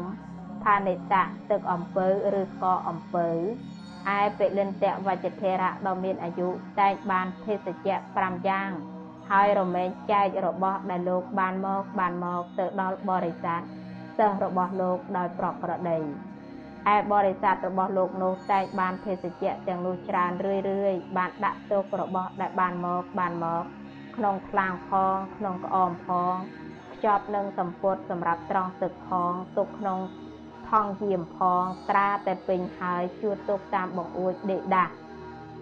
[0.63, 2.07] ផានិតៈទឹកអំពៅ
[2.39, 3.27] ឬស្ករអំពៅ
[4.17, 8.69] ឯពលិនតវច្ចធរៈដ៏មានអាយុតែងបានភេសជ្ជៈ5យ៉ាង
[9.31, 13.61] ហើយរមែងចែករបស់ដែលលោកបានមកបានមកទៅដល់បរិស័ទ
[14.17, 15.99] សិស្សរបស់លោកដោយប្រក្រតី
[16.95, 23.63] ឯបរិស័ទរបស់លោកនោះតែងបានភេសជ្ជៈទាំងនោះច្រើនរឿយរឿយបានដាក់ទុករបស់ដែលបានមកបានមក
[24.15, 26.33] ក្នុងថ្លាងផងក្នុងក្អមផង
[26.93, 29.99] ខ្ចប់នឹងសម្ពុតសម្រាប់ត្រង់ទឹកផងទុកក្នុង
[30.69, 34.93] ថង់យាមផងត្រាតែពេញហើយជួតទុកតាមបង្អួចដេកដាស់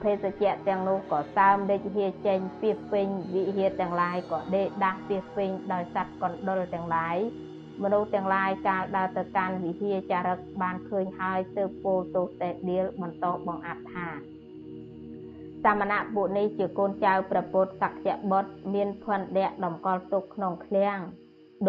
[0.03, 7.17] ភេសជ្ជៈទាំងនោះក៏សើមដេកហៀចេញពីពេញវិហារទាំងឡាយក៏ដេកដាស់ពីពេញដោយសัตว์កណ្ដុលទាំងឡាយ
[7.83, 14.07] មនុស្សទាំងឡាយកាលដើរទៅកាន់វិហារចារឹកបានឃើញហើយទើបពោលទោសតេដៀលបន្តបង្អាប់ថា
[15.63, 20.99] សមណៈពួកនេះជាកូនចៅព្រះពុទ្ធសក្យបុត្រមានភ័ណ្ឌៈតម្កល់ទុកក្នុងឃ្លាំង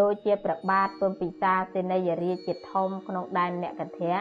[0.00, 4.14] ដូចជាប្របាទពំពិសាសេនីយរាជជាធំក្នុងដែនមគធៈ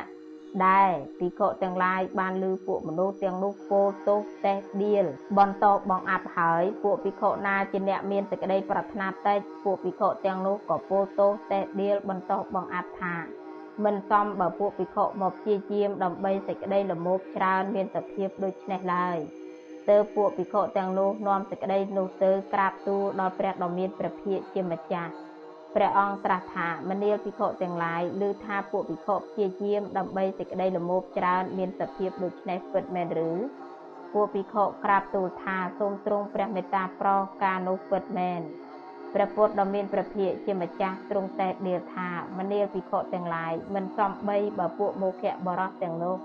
[0.65, 5.05] ដែរភិក្ខុទាំងឡាយបានលឺពួកមនុស្សទាំងនោះពោលទោសតេះដៀល
[5.37, 13.15] បន្តបងអាប់ហើយពួកភិក្ខុណាជាអ្នកមានសេចក្តីប្រាថ្នាតិចពួកភិក្ខុទាំងនោះក៏ពោលទោសតេះដៀលបន្តបងអាប់ថា
[13.85, 19.17] មិនសមបើពួកភិក្ខុមកព្យាយាមដើម្បីសេចក្តីលមោបច្រើនមានសភាពដូចនេះឡើយ
[19.89, 25.11] ទើបពួកភិក្ខុទាំងនោះនាំសេចក្តីនោះទៅក្រាបទូលដល់ព្រះដ៏មានព្រះភិក្ខជាម្ចាស់
[25.75, 33.31] ព្រះអង្គត្រាស់ថាមនាលភិក្ខុទាំងឡាយឬថាពួកភិក្ខុព្យាយាមដើម្បីសេចក្តីលមោបច្រើនមានសភាពដូចនេះពិតមែនឬ
[34.13, 38.41] ពួកភិក្ខុក្រាបទូលថាសូមទ្រង់ព្រះមេត្តាប្រោសការនោះពិតមែន
[39.13, 46.15] ព្រះពុទ្ធដ៏មានព្រះភិក្ខជាម្ចាស់ទ្រង់តែដៀលថាមនាលភិក្ខុទាំងឡាយមិនសំបីបើពួកមោខៈបរោះទាំងនោះ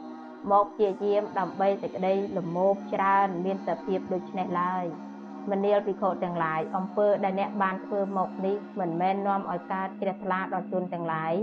[0.50, 4.86] មកព្យាយាមដើម្បីសេចក្តីលមោបច្រើនមានសភាពដូចនេះឡើយ។
[5.50, 11.34] មនាលភិក្ខុទាំងឡាយអំពើដែលអ្នកបានធ្វើមកនេះមិនមែននាំឲ្យកើតជ្រះថ្លាដល់ជនទាំងឡាយ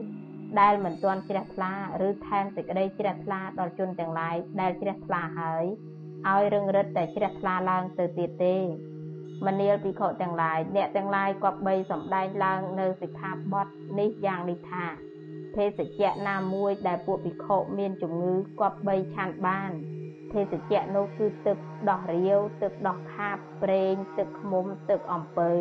[0.60, 1.72] ដែលមិនទាន់ជ្រះថ្លា
[2.08, 5.66] ឬថែមសេចក្តីជ្រះថ្លាដល់ជនទាំងឡាយដែលជ្រះថ្លាហើយ
[6.30, 8.58] ឲ្យរឹងរិតតែជ្រះថ្លាឡើងទៅទៀតទេ
[9.46, 13.68] មនាលភិក្ខុទាំងឡាយអ្នកទាំងឡាយគប្បីសំដែងឡើងនៅសិក្ខាបទ
[14.00, 14.86] នេះយ៉ាងនេះថា
[15.56, 19.72] ភេសជ្ជៈណាមួយដែលពួកភិក្ខុមានជំងឺគប្បីឆាន់បាន
[20.34, 21.58] ភេសជ្ជៈនោះគឺទឹក
[21.90, 25.52] ដោះរាវទឹកដោះខាបប្រេងទឹកឃ្មុំទឹកអំពៅ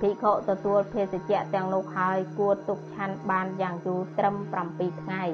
[0.00, 4.34] ភិក្ខុទទួលភេសជ្ជៈទាំងនោះហើយគួរទុកឆាន់បានយ៉ាងយូរត្រឹម
[4.68, 5.24] 7ថ្ងៃ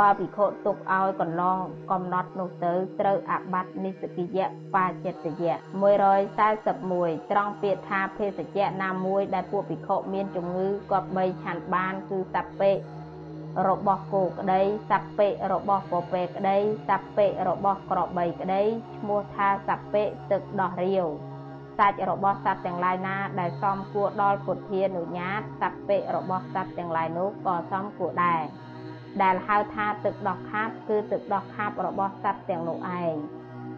[0.00, 1.58] បើភិក្ខុទុកឲ្យកន្លង
[1.90, 5.54] កំណត់នោះទៅត្រូវអាបត្តិនិស្សកិយៈបាចិត្តយៈ
[6.22, 12.72] 141ត្រង់ពាក្យថាភេសជ្ជៈណាមួយដែលពួកភិក្ខុមានជំងឺគប្បីឆាន់បានគឺសัพពេ
[13.68, 16.56] របស់គោក្តីសពេរបស់ពពែក្តី
[16.88, 18.62] សពេរបស់ក្របីក្តី
[18.96, 21.06] ឈ្មោះថាសពេទឹកដោះរាវ
[21.78, 28.42] សាច់របស់សត្វទាំងឡាយណាដែលសំគួរដល់ពុទ្ធានុញ្ញាតសពេរបស់សត្វទាំងឡាយនោះក៏សំគួរដែរ
[29.22, 33.14] ដែលហៅថាទឹកដោះខាប់គឺទឹកដោះខាប់របស់សត្វទាំងនោះឯង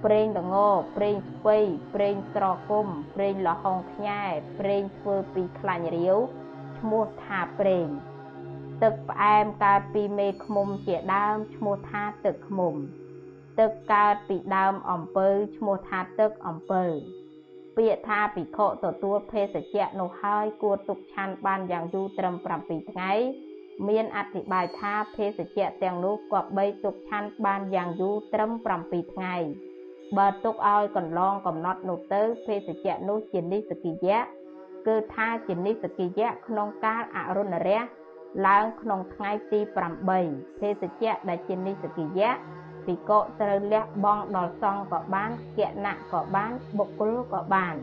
[0.05, 0.57] ព្រេងដង
[0.97, 1.59] ព្រេងស្ពៃ
[1.95, 4.23] ព្រេងស្រគុំព្រេងលហុងខ្ញែ
[4.59, 6.19] ព្រេងធ្វើពីខ្លាញ់រាវ
[6.79, 7.87] ឈ្មោះថាព្រេង
[8.83, 12.75] ទឹកផ្អែមកើតពីមេឃ្មុំជាដើមឈ្មោះថាទឹកឃ្មុំ
[13.61, 16.85] ទឹកកើតពីដើមអំពៅឈ្មោះថាទឹកអំពៅ
[17.77, 23.13] ពាក្យថាភិក្ខុទទួលភេសជ្ជៈនោះហើយគួរទុកឆាន់បានយ៉ាងយូរត្រឹម7ថ្ងៃ
[23.89, 28.51] មានអធិប្បាយថាភេសជ្ជៈទាំងនោះគប្បីទុកឆាន់បានយ៉ាងយូរត្រឹម
[28.83, 29.35] 7ថ្ងៃ
[30.17, 34.21] បើទុកឲ្យកន្លងកំណត់នោះទៅភេសជ្ជៈនោះជានិសកិយៈ
[34.87, 37.81] គឺថាជានិសកិយៈក្នុងកាលអរុណរះ
[38.47, 39.61] ឡើងក្នុងថ្ងៃទី
[40.15, 42.31] 8ភេសជ្ជៈដែលជានិសកិយៈ
[42.87, 47.75] ភិក្ខុត្រូវលះបង់ដល់សង្ឃក៏បានគណៈក៏បានបុគ្គលក៏បាន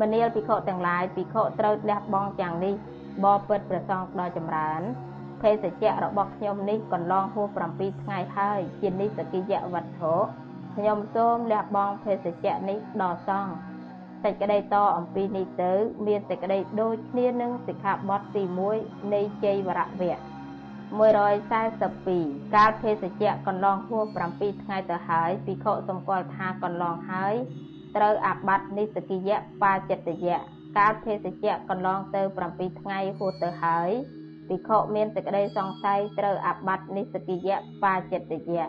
[0.00, 2.74] មនាលភិក្ខុទាំងឡាយភិក្ខុត្រូវលះបង់យ៉ាងនេះ
[3.24, 4.82] បបិទ្ធព្រះសង្ឃដ៏ចម្រើន
[5.42, 10.14] ភេសជ្ជៈរបស់ខ្ញុំនេះកន្លងហួស7ថ្ងៃហើយជានិសកិយៈវត្ថុ
[10.76, 13.52] ខ្ញុំសូមលះបង់ភេសជ្ជៈនេះដល់សង្ឃ
[14.24, 15.72] សេចក្តីតអំពីនេះទៅ
[16.06, 18.42] មានសេចក្តីដូចគ្នានឹងសិក្ខាបទទី
[18.78, 20.16] 1នៃជ័យវរៈវៈ
[21.00, 24.06] 142កាលភេសជ្ជៈកន្លងហួស
[24.36, 27.34] 7ថ្ងៃទៅហើយភិក្ខុសម្គាល់ថាកន្លងហើយ
[27.96, 30.38] ត្រូវអាបត្តិនិសកិយៈបាចិត្តយៈ
[30.78, 33.90] កាលភេសជ្ជៈកន្លងទៅ7ថ្ងៃហួសទៅហើយ
[34.48, 38.66] ភិក្ខុមានសេចក្តីសង្ស័យត្រូវអាបត្តិនិសកិយៈបាចិត្តយៈ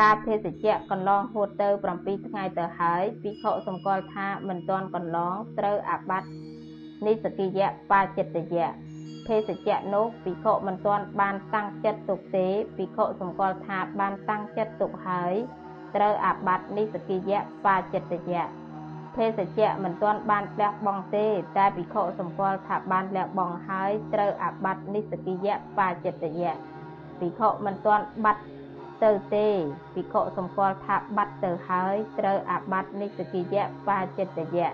[0.00, 6.30] ការភេសជ្ជៈកន្លងហួតទៅ7ថ្ងៃទៅហើយភិក្ខុសម្គាល់ថាមិនទាន់កន្លងត្រូវអាបត្តិ
[7.06, 8.68] និសកិយៈបាចិត្តយៈ
[9.26, 15.34] ភេសជ្ជៈនោះភិក្ខុមិនទាន់បានតាំងចិត្តទុកទេភិក្ខុសម្គាល់ថាបានតាំងចិត្តទុកហើយ
[15.96, 18.44] ត្រូវអាបត្តិនិសកិយៈបាចិត្តយៈ
[19.16, 21.26] ភេសជ្ជៈមិនទាន់បានលះបង់ទេ
[21.56, 26.52] តែភិក្ខុសម្គាល់ថាបានលះបង់ហើយត្រូវអាបត្តិនិសកិយៈបាចិត្តយៈ
[27.20, 28.42] ភិក្ខុមិនទាន់បាត់
[29.02, 29.48] ទៅទេ
[29.94, 34.70] ភិក្ខុសម្គាល់ថាបាត់ទៅហើយត្រូវអាបត្តិនិសកិយៈបាចិត្តយៈ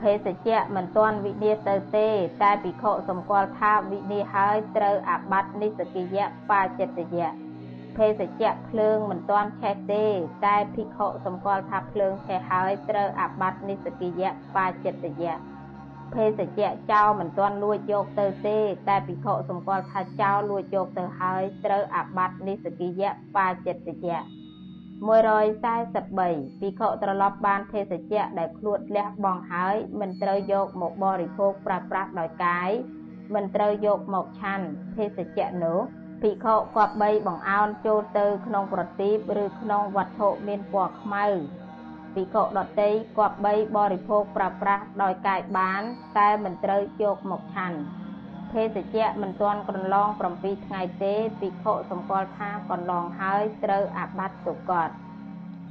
[0.00, 2.08] ភេសជ្ជៈមិនទាន់វិនិច្ឆ័យទៅទេ
[2.42, 7.28] តែភិក្ខុសម្គាល់ថាវិនិច្ឆ័យហើយត្រូវអាបត្តិនិសកិយៈបាចិត្តយៈ
[7.96, 10.04] ភេសជ្ជៈភ្លើងមិនទាន់ឆេះទេ
[10.46, 15.57] តែភិក្ខុសម្គាល់ថាភ្លើងឆេះហើយត្រូវអាបត្តិនិសកិយៈបាចិត្តយៈ
[16.14, 24.18] ភេសជ្ជៈចោលមិនទាន់លួចយកទៅទេ តែភិក្ខុសម្គាល់ថាចោលលួចយកទៅហើយត្រូវអាបត្តិនិសកិយៈបាចិត្តយៈ
[25.06, 32.70] 143ភិក្ខុត្រឡប់បានភេសជ្ជៈដែលខ្លួនលះបង់ហើយមិនត្រូវយកមកបរិភោគប្រើប្រាស់ដោយកាយ
[33.34, 34.66] មិនត្រូវយកមកឆាន់
[34.96, 35.78] ភេសជ្ជៈនោះ
[36.22, 41.26] ភិក្ខុគប្បីបង្អោនចូលទៅក្នុងប្រទីបឬក្នុងវត្ថុមានពណ៌ខ្មៅ
[42.14, 45.82] ភិក្ខុដតីគប្បីបរិភោគប្រើប្រាស់ដោយកាយបាន
[46.18, 47.78] តែមិនត្រូវយកមកឆាន់
[48.52, 54.90] ភេសជ្ជៈមិនទាន់កន្លង7ថ្ងៃទេភិក្ខុសម្គាល់ថាកន្លងហើយត្រូវអាបត្តិទុកត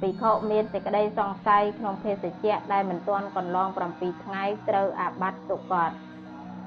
[0.02, 5.92] ភិក្ខុមានសេចក្តីសង្ស័យក្នុងភេសជ្ជៈដែលមិនទាន់កន្លង7ថ្ងៃត្រូវអាបត្តិទុកត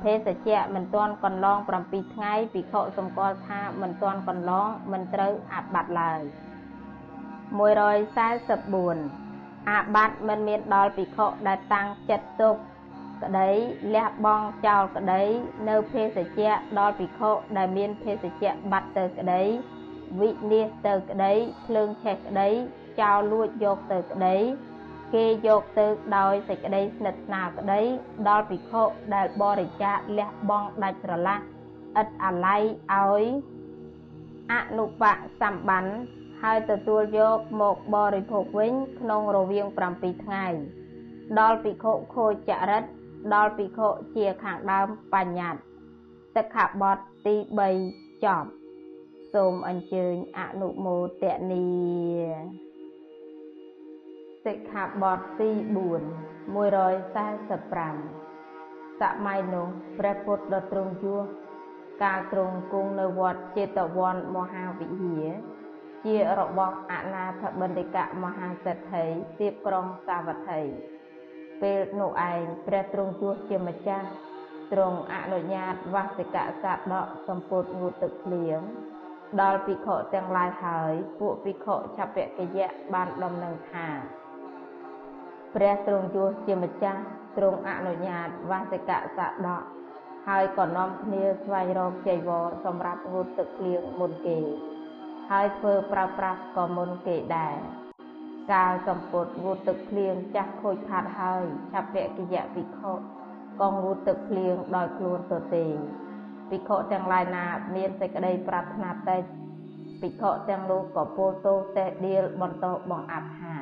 [0.03, 6.21] ភេសជ្ជៈមិនទាន់កន្លង7ថ្ងៃភិក្ខុសម្គាល់ថាមិនទាន់កន្លងមិនត្រូវអាបត្តិឡើយ
[9.21, 9.30] 144
[9.69, 12.57] អាបត្តិមិនមានដល់ភិក្ខុដែលតាំងចិត្តទុក
[13.23, 13.51] ក្តី
[13.95, 15.23] លះបង់ចោលក្តី
[15.69, 19.43] នៅភេសជ្ជៈដល់ភិក្ខុដែលមានភេសជ្ជៈបាត់ទៅក្តី
[20.21, 21.33] វិនិច្ឆ័យទៅក្តី
[21.67, 22.49] ភ្លើងឆេះក្តី
[23.01, 24.37] ចោលលួចយកទៅក្តី
[25.15, 27.81] គេយកទៅដោយសេចក្តីស្និទ្ធស្នាលក្តី
[28.29, 28.83] ដល់ភិក្ខុ
[29.15, 31.37] ដែលបរិច្ចាគលះបង់ដាច់ស្រឡះ
[32.01, 33.25] ឥតអាល័យឲ្យ
[34.53, 35.05] អនុប
[35.41, 35.85] សម្បាន
[36.43, 39.79] ហើយទទួលយកមកបរិភោគវិញក្នុងរវាង7
[40.25, 40.47] ថ្ងៃ
[41.39, 42.83] ដល់ភិក្ខុខូចចរិត
[43.35, 45.61] ដល់ភិក្ខុជាខាងដើមបញ្ញត្តិ
[46.37, 47.35] សិក្ខាបទទី
[47.79, 48.49] 3ចប់
[49.35, 51.67] សូមអញ្ជើញអនុមោទនី
[54.47, 55.63] សិក្ខាបទទី4
[56.55, 59.67] 145សម័យនោះ
[59.99, 61.25] ព្រះពុទ្ធដ៏ទ្រង់យស
[62.03, 65.27] កាលទ្រង់គង់នៅវត្តចេតវ័នមហាវិហារ
[66.07, 69.05] ជារបស់អនាថបណ្ឌិកមហាសេដ្ឋី
[69.41, 70.61] ទៀបក្រុងសាវត្ថី
[71.63, 74.09] ពេលនោះឯងព្រះទ្រង់ជួសជាម្ចាស់
[74.73, 78.61] ទ្រង់អនុញ្ញាតវាសិកសាដកសម្ពុតងូតទឹកភ្លៀង
[79.41, 83.89] ដល់ភិក្ខុទាំងឡាយហើយពួកភិក្ខុឆពកិយៈបានដំណឹងថា
[85.55, 87.01] ព្រះទ្រង់ជួសជាម្ចាស់
[87.37, 89.63] ទ្រង់អនុញ្ញាតវាសិកសាដក
[90.29, 94.39] ហើយក៏នាំគ្នាស្វែងរកចីវរសម្រាប់ងូតទឹកភ្លៀងមុនគេ
[95.35, 97.57] ហើយធ្វើប្រើប្រាស់ក៏មុនគេដែរ
[98.53, 102.93] កាលសម្ពុតងូតទឹកភ្លៀងចាស់ខូចខាតហើយឆាពកិយៈភិក្ខុ
[103.61, 105.65] ក៏ងូតទឹកភ្លៀងដោយខ្លួនទៅទេ
[106.51, 107.45] ភិក្ខុទាំងឡាយណា
[107.77, 109.23] មានសេចក្តីប្រាថ្នាតិច
[110.01, 113.55] ភិក្ខុទាំងនោះក៏ពោលទោសតេះដៀលបន្តបង្អាប់ថា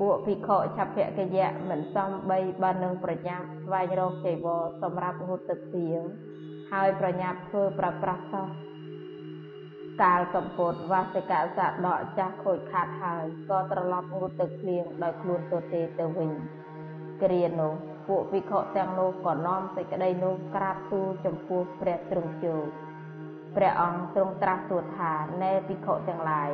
[0.00, 6.02] ពួកភិក្ខុឆាពកិយៈមិនសំបីបាននឹងប្រញាប់ស្វែងរកចីវរសម្រាប់ងូតទឹកភ្លៀង
[6.72, 8.48] ហើយប្រញាប់ធ្វើប្រប្រាស់សោះ
[10.02, 16.30] កាលសម្ពុតវាសិកសដកចាស់ខូចខាតហើយក៏ត្រឡប់ងូតទឹកភ្លៀងដោយខ្លួនទទេទៅវិញ
[17.22, 17.72] គ្រានោះ
[18.08, 22.56] ពួកវិខទាំងនោះក៏នាំសេចក្តីនោះក្រាបទូលចំពោះព្រះទ្រង់ជោ
[23.56, 26.50] ព្រះអង្គទ្រង់ត្រាស់សួរថាណែវិខទាំងឡាយ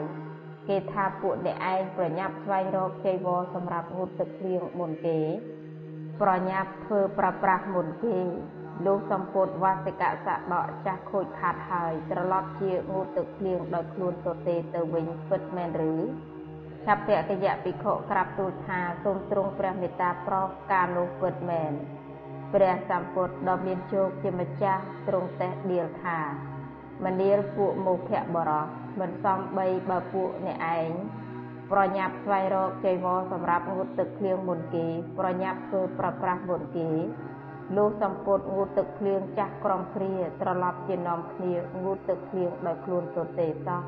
[0.68, 5.18] គេថាពួកអ្នកឯងប្រញាប់ស្វែងរកចីវរសម្រាប់ងូតទឹកភ្លៀងមុនគេ
[6.22, 8.16] ប្រញាប់ធ្វើប្រប្រាស់មុនគេ
[8.84, 15.92] លោកសម្ពុតវាសិកសដកចាស់ខូចខាតហើយ ត្រឡប់ជាងូតទឹកភ្លៀងដោយខ្លួនទទេទៅវិញពិតមែនឬ
[16.84, 21.72] ឆាពៈកយៈភិក្ខុក្រាបទូលថាសូមទ្រង់ព្រះមេត្តាប្រោសការនោះពិតមែន
[22.54, 26.18] ព្រះសម្ពុទ្ធដ៏មានជោគជាម្ចាស់ទ្រង់តេះដៀលថា
[27.04, 28.64] មនាលពួកមោភៈបរោះ
[29.00, 30.90] មិនសំបីបើពួកអ្នកឯង
[31.72, 34.86] ប្រញាប់ស្វែងរកចីវរសម្រាប់ងូតទឹកភ្លៀងមុនគេ
[35.18, 36.90] ប្រញាប់ធ្វើប្រប្រាស់មុនគេ
[37.74, 43.82] លុះសម្ពុតងូតទឹកភ្លៀងចាស់ក្រំគ្រា ត្រឡប់ជានាំគ្នាងូតទឹកភ្លៀងដោយខ្លួនទទេសោះ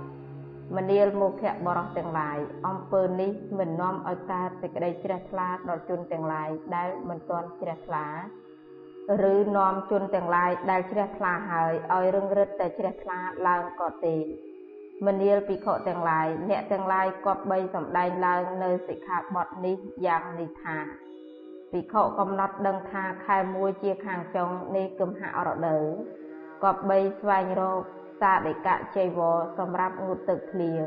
[0.76, 2.38] មនាលមុខៈបរោះទាំងឡាយ
[2.68, 8.06] អំពើនេះមិននាំឲ្យកើតសេចក្តីជ្រះថ្លាដល់ជនទាំងឡាយដែលមិនទាន់ជ្រះថ្លា
[9.32, 14.16] ឬនាំជនទាំងឡាយដែលជ្រះថ្លាហើយឲ្យរឹងរិតតែជ្រះថ្លាឡើងក៏ទេ
[15.06, 21.07] មនាលភិក្ខុទាំងឡាយអ្នកទាំងឡាយគប្បីសម្ដែងឡើងនៅសិក្ខាបទនេះយ៉ាងនេះថា
[21.72, 25.84] ភិក្ខុកំណត់ដឹងថាខែមួយជាខាងចុងនៃគមហរដូវ
[26.64, 27.82] គប្បីស្វែងរក
[28.20, 30.84] សាធិកចីវរសម្រាប់ងូតទឹកភ្លៀង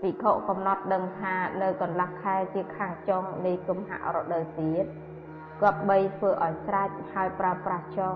[0.00, 4.84] ភិក្ខុកំណត់ដឹងថានៅកន្លះខែជាខាងចុងនៃគមហរដូវទៀត
[5.62, 8.14] គប្បីធ្វើឲ្យស្រេចហើយប្រើប្រាស់ចុះ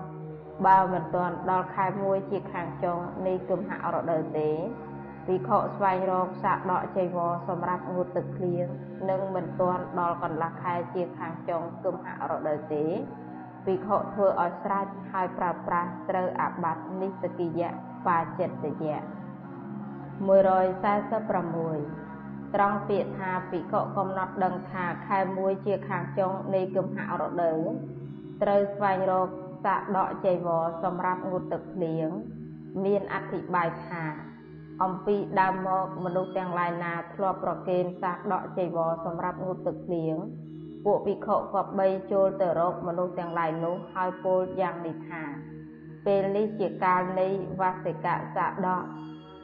[0.66, 4.50] បើមិនទាន់ដល់ខែមួយជាខាងចុងនៃគមហរដូវទេ
[5.26, 8.66] ភិក្ខុស្វែងរកសាកដកចីវរសម្រាប់ងូតទឹកភ្លៀង
[9.10, 12.84] និងមិនទាន់ដល់កន្លះខែជាខាងចុងគមហរដូវទេ
[13.64, 17.70] ភិក្ខុធ្វើឲ្យស្រេចហើយប្រើប្រាស់ត្រូវអាបត្តិនិសកិយៈ
[18.08, 18.96] បាចិត្តយៈ
[20.22, 27.58] 146ត្រង់ពាក្យថាភិក្ខុកំណត់ដឹងថាខែមួយជាខាងចុងនៃគមហរដូវ
[28.42, 29.28] ត្រូវស្វែងរក
[29.64, 32.08] សាកដកចីវរសម្រាប់ងូតទឹកភ្លៀង
[32.84, 34.04] មានអធិប្បាយថា
[34.82, 40.16] អំពីដើមមកមនុស្សទាំងឡាយណាធ្លាប់ប្រគេនសាសដកចីវរសម្រាប់ងូតទឹកភ្លៀង
[40.84, 45.22] ពួកភិក្ខុក៏បីចូលទៅរកមនុស្សទាំងឡាយនោះហើយពោលយ៉ាងនេះថា
[46.06, 47.26] ពេលនេះជាកាលនៃ
[47.60, 48.82] វសិកសាដក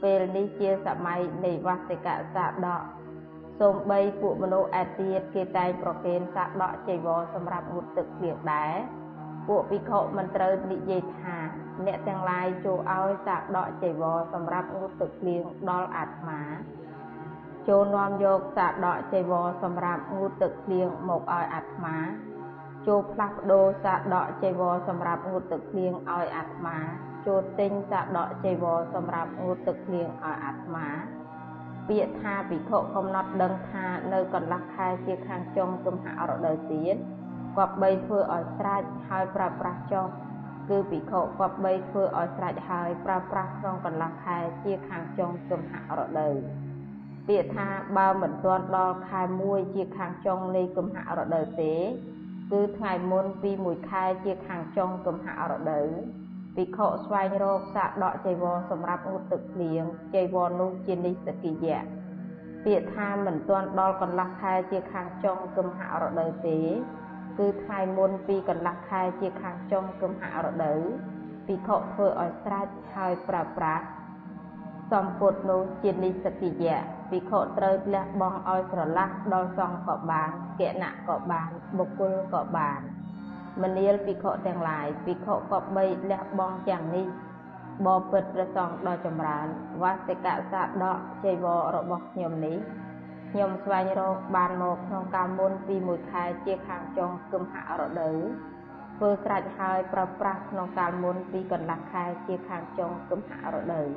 [0.03, 2.83] ពេលនេះជាសម័យនៃវសិកសាដក
[3.61, 8.75] សូម្បីពួកមនុស្សឯទៀតគេតែងប្រគេនសាដកចីវរសម្រាប់ងូតទឹកភ្លៀងដែរ
[9.49, 11.37] ពួកភិក្ខុមិនត្រូវនិយាយថា
[11.87, 16.41] អ្នកទាំងឡាយចូលឲ្យសាកដកចីវរសម្រាប់ងូតទឹកភ្លៀងដល់អាត្មា
[17.69, 21.97] ចូលនាំយកសាកដកចីវរសម្រាប់ងូតទឹកភ្លៀងមកឲ្យអាត្មា
[22.87, 26.77] ចូលផ្លាស់ប្ដូរសាកដកចីវរសម្រាប់ងូតទឹកភ្លៀងឲ្យអាត្មា
[27.27, 30.87] ចូលទិញសាកដកចីវរសម្រាប់ងូតទឹកភ្លៀងឲ្យអាត្មា
[31.89, 36.97] ពាក្យថាភិក្ខុកំណត់ដឹងថានៅកន្លះខែជាខាងចុងគមហរដូវទៀត
[37.57, 40.07] គប្បីធ្វើឲ្យស្រេចហើយប្រើប្រាស់ចុះ
[40.69, 46.35] គឺភិក្ខុគប្បីធ្វើឲ្យស្រេចហើយប្រើប្រាស់ក្នុងកន្លះខែជាខាងចុងគឹមហរដូវ
[47.29, 51.75] ពាក្យថាបើមិនទាន់ដល់ខែ1ជាខាងចុងនៃគឹមហរដូវទេ
[52.53, 55.87] គឺថ្ងៃមុនពី1ខែជាខាងចុងគឹមហរដូវ
[56.57, 59.83] ភិក្ខុស្វែងរកសាកដកចីវរសម្រាប់ងូតទឹកភ្លៀង
[60.15, 61.81] ចីវរនោះជានិស្សកិយៈ
[62.65, 66.59] ពាក្យថាមិនទាន់ដល់កន្លះខែជាខាងចុងគឹមហរដូវទេ
[67.39, 70.81] គឺថ្ងៃមុនពីកន្លះខែជាខាងចុងគមហរដូវ
[71.47, 73.85] ភិក្ខុធ្វើឲ្យស្រេចហើយប្រើប្រាស់
[74.93, 76.79] សម្ពុតនោះជានិសកិយៈ
[77.11, 80.31] ភិក្ខុត្រូវលះបង់ឲ្យស្រឡះដល់សង្ឃក៏បាន
[80.61, 82.81] គណៈក៏បានបុគ្គលក៏បាន
[83.63, 87.07] មនាលភិក្ខុទាំងឡាយភិក្ខុក៏បីលះបង់យ៉ាងនេះ
[87.87, 89.47] បបិទ្ធព្រះសង្ឃដ៏ចម្រើន
[89.83, 90.67] វាសិកសាដ
[90.97, 92.57] កចៃវររបស់ខ្ញុំនេះ
[93.33, 98.17] ខ្ញុំស្វែងរកបានមកក្នុងកាលមុនពីមួយខែជាខាងចុងគឹមហរដូវ
[98.97, 103.89] ធ្វើស្រេចហើយប្រើប្រាស់ក្នុងកាលមុនពីកន្លះខែជាខាងចុងគឹមហរដូវ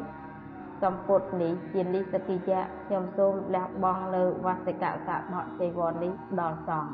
[0.82, 6.92] សម្ពុតនេះជានិសកិយៈខ្ញុំសូមលះបង់នៅវសិកសបៈទេវរនេះដល់សង្ឃ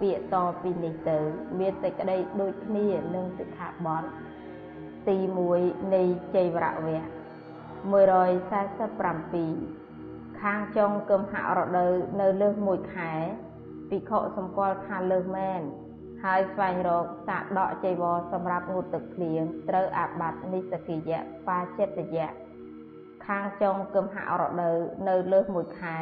[0.00, 1.18] ពាក្យតពីនេះទៅ
[1.58, 4.04] មានសេចក្តីដូចគ្នានឹងសិក្ខាបទ
[5.08, 5.16] ទី
[5.56, 6.02] 1នៃ
[6.34, 9.75] ចៃវរៈវៈ147
[10.50, 13.12] ខាងចុងគឹមហរដូវនៅលើសមួយខែ
[13.88, 15.60] ភិក្ខុសម្គាល់ថាលើសមែន
[16.24, 22.28] ហើយស្វែងរកសាកដកចីវរសម្រាប់ងូតទឹកភ្លៀងត្រូវអាបត្តិនិសកិយៈបាចិត្តយៈ
[23.26, 24.76] ខាងចុងគឹមហរដូវ
[25.08, 25.98] នៅលើសមួយខែ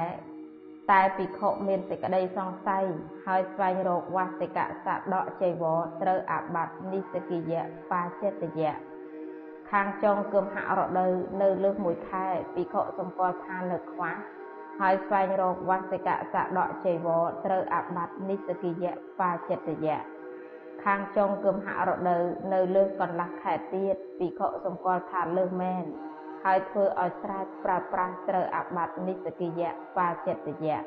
[0.90, 2.84] តែភិក្ខុមានសេចក្តីសង្ស័យ
[3.26, 8.93] ហើយស្វែងរកវាសិកសាដកចីវរត្រូវអាបត្តិនិសកិយៈបាចិត្តយៈ
[9.79, 11.12] ខាងចុងគឹមហរដូវ
[11.43, 14.14] នៅលើសមួយខែភិក្ខុសម្គាល់ថានៅខ្វះ
[14.81, 19.99] ហើយស្វែងរកវសិកសដកចីវរត្រូវអាបត្តិនិសកិយៈបាចិត្តយៈ
[20.85, 22.22] ខាងចុងគឹមហរដូវ
[22.53, 25.85] នៅលើសកន្លះខែទៀតភិក្ខុសម្គាល់ថាលើសមែន
[26.45, 30.79] ហើយធ្វើឲ្យស្រេចប្រើប្រាស់ត្រូវអាបត្តិនិសកិយៈបាចិត្តយៈ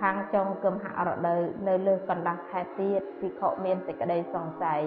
[0.00, 4.84] ខាងចុងគឹមហរដូវនៅលើសកន្លះខែទៀតភិក្ខុមានសេចក្តីសង្ស័យ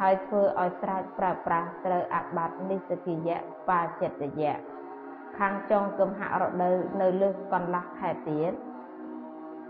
[0.00, 3.38] ហើយធ្វើឲ្យស្រេចប្រើប្រាស់ត្រូវអាបត្តិនិសកិយៈ
[3.70, 4.54] បាចិត្តយៈ
[5.38, 8.52] ខាងចុងគមហរដូវនៅលើសកន្លះខែទៀត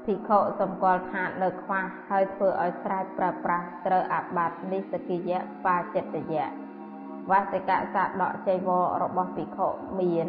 [0.05, 6.47] ភិក្ខុសម្គាល់ថានៅខ្វះហើយធ្វើឲ្យស្រេចប្រើប្រាស់ត្រូវអាបត្តិនិសកិយៈបាចិត្តយៈ
[7.31, 9.68] វាសិកសាដកចៃវររបស់ភិក្ខុ
[10.01, 10.26] មាន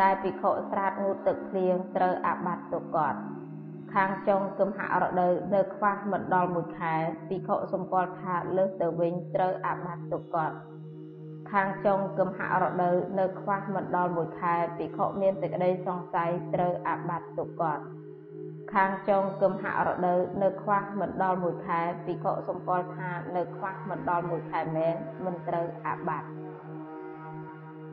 [0.00, 3.14] តែភិក្ខុស្រាតងូតទឹកភ្លៀងត្រូវអាបត្តិទុកត
[3.92, 6.94] ខាងចុងគមហរដូវនៅខ្វះមិនដល់មួយខែ
[7.28, 10.52] ភិក្ខុសម្គាល់ថាលើសទៅវិញត្រូវអាបត្តិទុកត
[11.52, 17.78] ខាងចុងគមហរដូវនៅខ្វះមិនដល់មួយខែភិក្ខុមានសេចក្តីសង្ស័យត្រូវអាបត្តិទុកត
[18.74, 26.41] ខាងចុងគមហរដូវនៅខ្វះមិនដល់មួយខែភិក្ខុសម្គាល់ថានៅខ្វះមិនដល់មួយខែមែនមិនត្រូវអាបត្តិ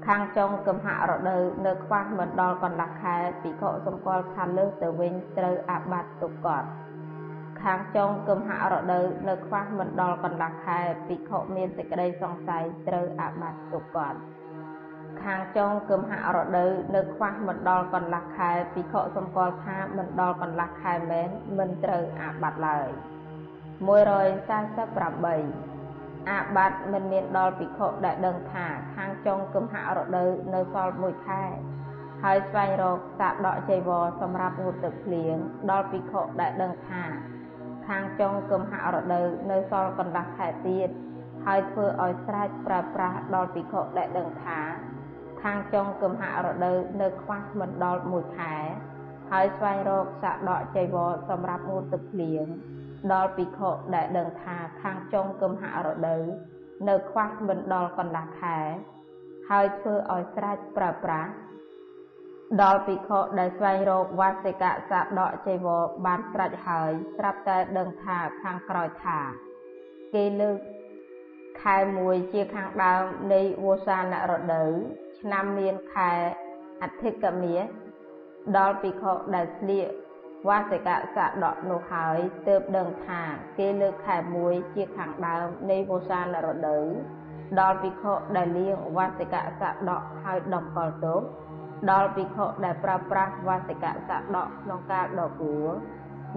[0.07, 6.63] ខាងចុងគមហរដូវនៅខ្វះមិនដល់កន្លះខែភិក្ខុសម្គាល់ថាលើសទៅវិញត្រូវអាបត្តិទុកត
[7.61, 14.13] ខាងចុងគមហរដូវនៅខ្វះមិនដល់កន្លះខែភិក្ខុមានសេចក្តីសង្ស័យត្រូវអាបត្តិទុកត
[15.23, 22.89] ខាងចុងគមហរដូវនៅខ្វះមិនដល់កន្លះខែភិក្ខុសម្គាល់ថាមិនដល់កន្លះខែមែនមិនត្រូវអាបត្តិឡើយ
[25.68, 25.68] 148
[26.27, 28.65] អាបត្តិមិនមានដល់ភិក្ខុដែលដឹងថា
[28.95, 31.43] ខាងចុងគមហរដូវនៅសល់មួយខែ
[32.23, 35.35] ហើយស្វែងរកសាកដកចីវរសម្រាប់ងូតទឹកភ្លៀង
[35.69, 37.03] ដល់ភិក្ខុដែលដឹងថា
[37.87, 40.89] ខាងចុងគមហរដូវនៅសល់កន្លះខែទៀត
[41.45, 44.59] ហើយធ្វើឲ្យស្រេចប្រើប្រាស់ដល់ភិក្ខុដែលដឹងថា
[45.41, 48.55] ខាងចុងគមហរដូវនៅខ្វះមិនដល់មួយខែ
[49.31, 52.45] ហើយស្វែងរកសាកដកចីវរសម្រាប់ងូតទឹកភ្លៀង
[53.11, 56.23] ដល់ភិក្ខុដែលដឹងថាខាងចុងគមហរដូវ
[56.89, 58.57] នៅខ្វះមិនដល់កន្លះខែ
[59.49, 61.31] ហើយធ្វើឲ្យស្រេចប្រើប្រាស់
[62.61, 69.19] ដល់ភិក្ខុដែលស្វែងរកវាសិកសាដកចីវរបានស្រេចហើយស្រាប់តែដឹងថាខាងក្រោយថា
[70.13, 70.57] គេលើក
[71.61, 74.71] ខែ1ជាខាងដើមនៃវោសានរដូវ
[75.19, 76.11] ឆ្នាំមានខែ
[76.81, 77.63] អធិកមាស
[78.57, 79.87] ដល់ភិក្ខុដែលស្លៀក
[80.47, 82.17] វាសិកសាដកនោះហើយ
[82.47, 83.21] ទើបដឹងថា
[83.59, 84.15] គេលើកខែ
[84.45, 86.85] 1ជាខាងដើមនៃវោសានរដូវ
[87.59, 91.21] ដល់ភិក្ខុដែលលៀងវាសិកសាដកហើយដំកល់ទុក
[91.91, 95.67] ដល់ភិក្ខុដែលប្រើប្រាស់វាសិកសដកក្នុងការដកគួរ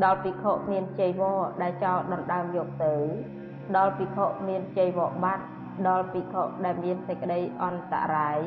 [0.05, 2.95] ដល់ភិក្ខុមានចីវរដែលចោលដណ្ដើមយកទៅ
[3.77, 5.45] ដល់ភិក្ខុមានចីវរបាត់
[5.89, 8.41] ដល់ភិក្ខុដែលមានសេចក្តីអន្តរាយ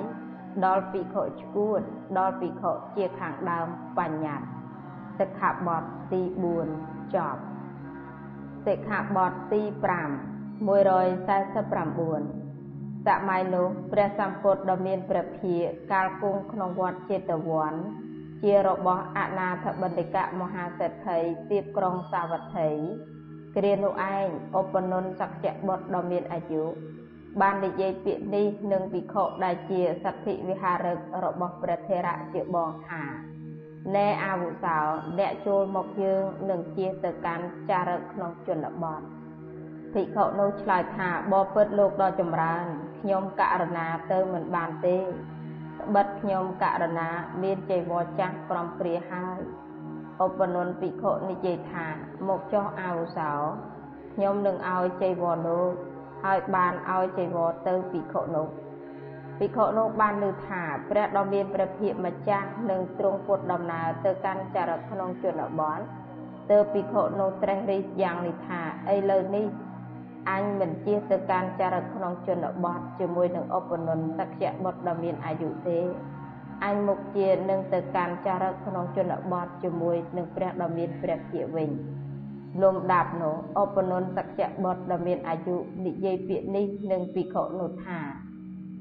[0.66, 1.82] ដល់ភិក្ខុឈួត
[2.18, 4.55] ដល់ភិក្ខុជាខាងដើមបញ្ញត្តិ
[5.20, 6.22] សិក្ខាបទទី
[6.68, 7.42] 4ចប់
[8.66, 9.74] សិក្ខាបទទី5
[10.68, 17.74] 149សម័យនោះព្រះសម្ពុទ្ធដ៏មានព្រះភិក្ខកាលគង់ក្នុងវត្តចេតវ័ន
[18.44, 21.20] ជារបស់អនាថបណ្ឌិកមហាសេដ្ឋី
[21.52, 22.70] ទៀបក្រុងសាវត្ថី
[23.56, 24.28] គ្រានោះឯង
[24.60, 26.64] ឧបនន្ទសក្យបុត្រដ៏មានអាយុ
[27.42, 33.04] បាននិយាយពាក្យនេះនឹងភិក្ខុដែលជាសទ្ធិវិហារឹករបស់ព្រះថេរៈជាបងថា
[33.94, 34.78] ណែអាវុសោ
[35.20, 39.02] អ្នកចូលមកយើងនឹងជាទៅកាន់ចារឹកក្នុងជនបទ
[39.94, 42.66] ភិក្ខុនោះឆ្លើយថាបបិទ្ធលោកដ៏ចម្រើន
[43.00, 47.10] ខ្ញុំករណាទៅមិនបានទេត្បិតខ្ញុំករណា
[47.44, 49.40] មានចៃវរចាស់ប្រំព្រាហើយ
[50.26, 51.88] ឧបនន្ទភិក្ខុនិយាយថា
[52.28, 53.32] មកចុះអាវុសោ
[54.14, 55.72] ខ្ញុំនឹងឲ្យចៃវរលោក
[56.24, 58.48] ហើយបានឲ្យចៃវរទៅភិក្ខុនោះ
[59.40, 65.80] ភិក្ខុនោះបានលើថាព្រះដ៏មានព្រះភិក្ខម្ចាស់នឹងទ្រង់ពុតដំណើរទៅកាន់ចរិតក្នុងជនបទ
[66.52, 68.62] ទើបភិក្ខុនោះត្រេះរិះយ៉ាងនេះថា
[68.94, 69.46] ឥឡូវនេះ
[70.32, 75.80] អញមិនជៀសទៅកាន់ចរិតក្នុងជនបទជាមួយនឹងឧបនន្ទសក្យបុត្រដ៏មានអាយុទេ
[76.66, 81.70] អញមុខជានឹងទៅកាន់ចរិតក្នុងជនបទជាមួយនឹងព្រះដ៏មានព្រះភិក្ខវិញ
[82.62, 85.56] លំដាប់នោះឧបនន្ទសក្យបុត្រដ៏មានអាយុ
[85.86, 88.00] និយាយពាក្យនេះនឹងភិក្ខុនោះថា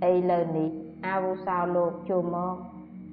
[0.08, 0.68] ឥឡូវនេះ
[1.06, 2.54] អាវុសោលោកចូលមក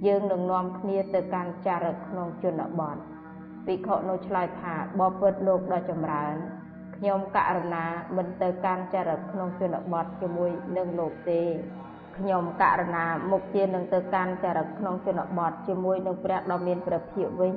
[0.07, 2.97] យើងនឹងនាំគ្នាទៅកាន់ចារឹកក្នុងជនបទ
[3.65, 6.35] ភិក្ខុនោះឆ្លើយថាបបិទ្ធលោកដ៏ចម្រើន
[6.97, 7.85] ខ្ញុំករណា
[8.15, 11.41] មិនទៅកាន់ចារឹកក្នុងជនបទជាមួយនឹងលោកទេ
[12.17, 17.55] ខ្ញុំករណាមុខជានឹងទៅកាន់ចារឹកក្នុងជនបទជាមួយនឹងព្រះដ៏មានព្រះភិក្ខវិញ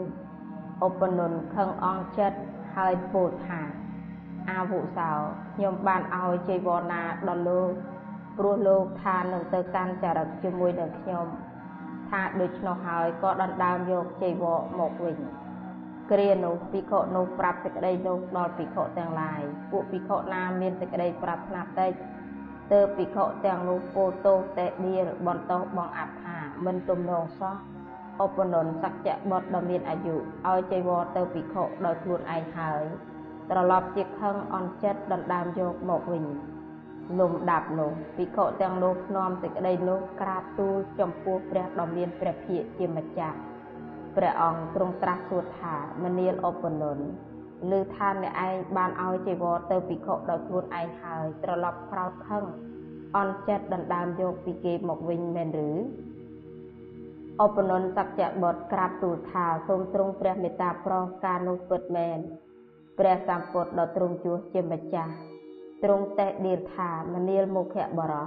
[0.86, 2.38] ឧបនន្ទខឹងអងចិត្ត
[2.76, 3.60] ហើយពោលថា
[4.50, 5.10] អាវុសោ
[5.54, 7.70] ខ្ញុំបានឲ្យជ័យវរណាដល់លោក
[8.38, 11.26] ព្រោះលោកថានឹងទៅកាន់ចរិតជាមួយនឹងខ្ញុំ
[12.10, 15.16] ថាដូច្នោះហើយក៏ដណ្ដើមយកចីវរមកវិញ
[16.10, 21.92] គ្រានោះភិក្ខុនោះប្រាប់សេចក្តីនោះដល់ភិក្ខុទាំងឡាយពួកភិក្ខុណាមានសេចក្តីប្រាថ្នាតិច
[22.72, 27.54] ទើបភិក្ខុទាំងនោះពោលទោសតែដៀលបន្តោសបងអត្ថាមិនទំនងសោះ
[28.24, 32.82] ឧបនន្ទសក្យបុត្រដ៏មានអាយុឲ្យចីវរទៅភិក្ខុដោយខ្លួនឯងហើយ
[33.50, 36.24] ត្រឡប់ជាខឹងអន់ចិត្តដណ្ដើមយកមកវិញ
[37.20, 43.36] លំដាប់នោះភិក្ខុទាំងនោះនាំសេចក្តីនោះក្រាបទូលចំពោះព្រះដ៏មានព្រះភិក្ខជាម្ចាស់
[44.16, 45.74] ព្រះអង្គទ្រង់ត្រាស់សួរថា
[46.04, 47.06] មនាលឧបនន្ទ
[47.78, 52.44] ឬថាអ្នកឯងបានឲ្យជីវរទៅភិក្ខុដោយខ្លួនឯងហើយត្រឡប់ក្រោតខឹង
[53.16, 55.70] អន់ចិត្តដណ្ដើមយកពីគេមកវិញមែនឬ
[57.44, 62.18] ឧបនន្ទសក្យបុត្រក្រាបទូលថាសូមទ្រង់ព្រះមេត្តាប្រោសការនោះពិតមែន
[62.98, 65.12] ព្រះសម្ពុទ្ធដ៏ទ្រង់ជួសជាម្ចាស់
[65.84, 68.26] ទ្រង់តេះដៀលថាមនាលមុខបរោះ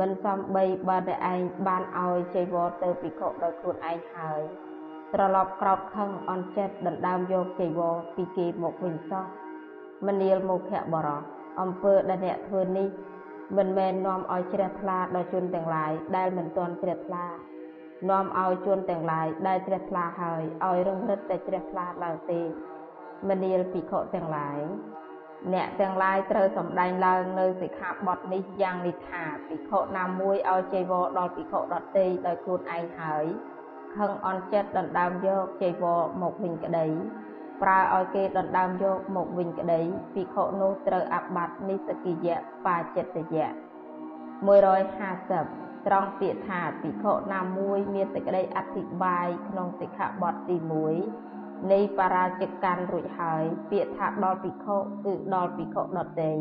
[0.00, 4.40] មិនសំបីបើតែឯងបានឲ្យចៃវរទៅភិក្ខុដោយខ្លួនឯងហើយ
[5.14, 9.24] ត្រឡប់ក្រោតខឹងអន់ចិត្តដណ្ដើមយកចៃវរពីគេមកវិញសោះ
[10.06, 11.20] មនាលមុខបរោះ
[11.60, 12.88] អំពើដែលអ្នកធ្វើនេះ
[13.56, 17.24] មិនមែននាំឲ្យជ្រះថ្លាដល់ជនទាំងឡាយដែលមិនទាន់ជ្រះថ្លា
[18.10, 22.40] នាំឲ្យជនទាំងឡាយដែលជ្រះថ្លាហើយឲ្យរឹងរិតតែជ្រះថ្លាឡើងទេ
[23.28, 24.60] មនាលភិក្ខុទាំងឡាយ
[25.54, 33.24] អ្នកទាំងឡាយត្រូវសម្ដែងឡើងនៅសិក្ខាបទនេះយ៉ាងនេះថាភិក្ខុណាមួយឲ្យចីវរដល់ភិក្ខុដទៃដោយខ្លួនឯងហើយ
[33.96, 36.86] ខឹងអន់ចិត្តដណ្ដើមយកចីវរមកវិញក្តី
[37.62, 39.80] ប្រើឲ្យគេដណ្ដើមយកមកវិញក្តី
[40.14, 43.56] ភិក្ខុនោះត្រូវអាបត្តិនិសកិយៈបាចិត្តយៈ150
[45.86, 50.56] ត្រង់ពាក្យថាភិក្ខុណាមួយមានសេចក្តីអធិប្បាយក្នុងសិក្ខាបទទី
[50.96, 51.27] 1
[51.72, 56.32] នៃបរាជកម្មរួចហើយ ពាក្យថាដល់ភិក្ខុគឺដល់ភិក្ខុដទៃ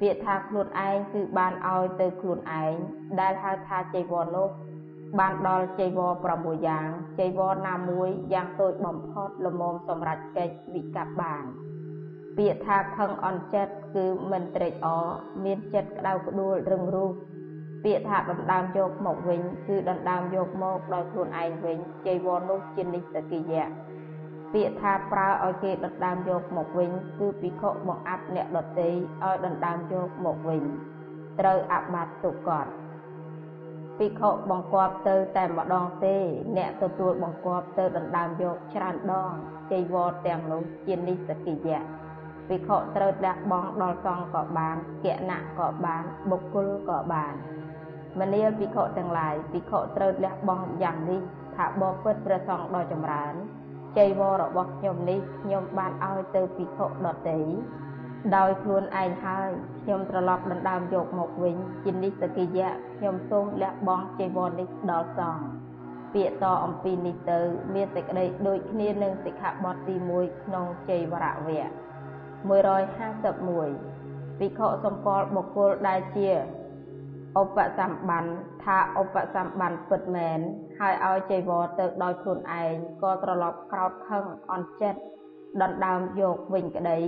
[0.00, 2.74] ពាក្យថាខ្លួនឯងគឺបានឲ្យទៅខ្លួនឯង
[3.20, 4.48] ដែលហៅថាចៃវរនោះ
[5.18, 6.88] បានដល់ចៃវរ6យ៉ាង
[7.18, 11.42] ចៃវរណាមួយយ៉ាងតូចបំផុតល្មមសម្រាប់កិច្ចវិកប្បបាន
[12.36, 15.06] ពាក្យថាខឹងអន់ចិត្តគឺមិនត្រេកអរ
[15.44, 17.10] មានចិត្តក្តៅក្ដួលរឹងរូស
[17.84, 23.66] ពាក្យថាដណ្ដើមយកមកវិញ គឺដណ្ដើមយកមកដោយខ្លួនឯងវិញចៃវរនោះជានិស្សកិយៈ
[24.54, 30.62] ពាក្យថាប្រើឲ្យគេដណ្ដើមយកមកវិញ គឺភិក្ខុបង្អាប់អ្នកដទៃឲ្យដណ្ដើមយកមកវិញ
[31.40, 32.70] ត្រូវអបាត់ទុកត់
[33.98, 36.16] ភិក្ខុបង្គាប់ទៅតែម្ដងទេ
[36.56, 39.32] អ្នកទទួលបង្គាប់ទៅដណ្ដើមយកច្រើនដង
[39.72, 41.80] ចៃវរទាំងនោះជានិសកិយៈ
[42.48, 47.34] ភិក្ខុត្រូវលះបង់ដល់សង្ឃក៏បានគណៈក៏បានបុគ្គលក៏បាន
[48.18, 51.20] មនាលភិក្ខុទាំងឡាយភិក្ខុត្រូវលះបង់យ៉ាងនេះ
[51.56, 53.34] ថាបបិទ្ធព្រះសង្ឃដ៏ចម្រើន
[53.98, 57.38] ចៃវររបស់ខ្ញុំនេះខ្ញុំបានឲ្យទៅភិក្ខុដទៃ
[58.36, 59.48] ដោយខ្លួនឯងហើយ
[59.82, 65.44] ខ្ញុំត្រឡប់ដណ្ដើមយកមកវិញជានិសកិយៈខ្ញុំសូមលះបង់ចៃវរនេះដល់សង្ឃ
[66.14, 67.38] ពាក្យតអំពីនេះទៅ
[67.74, 76.30] មានសេចក្តីដូចគ្នានឹងសិក្ខាបទទី1ក្នុងចៃវរៈវៈ151ភិក្ខុសម្គាល់បុគ្គលដែលជា
[77.40, 78.24] ឧបសម្បាន
[78.64, 80.38] ថាឧបសម្បានពិតមែន
[80.80, 85.00] ហើយឲ្យចៃវរទៅដោយខ្លួនឯងក៏ត្រឡប់ក្រោតខឹងអន់ចិត្ត
[85.62, 86.98] ដណ្ដើមយកវិញក្តី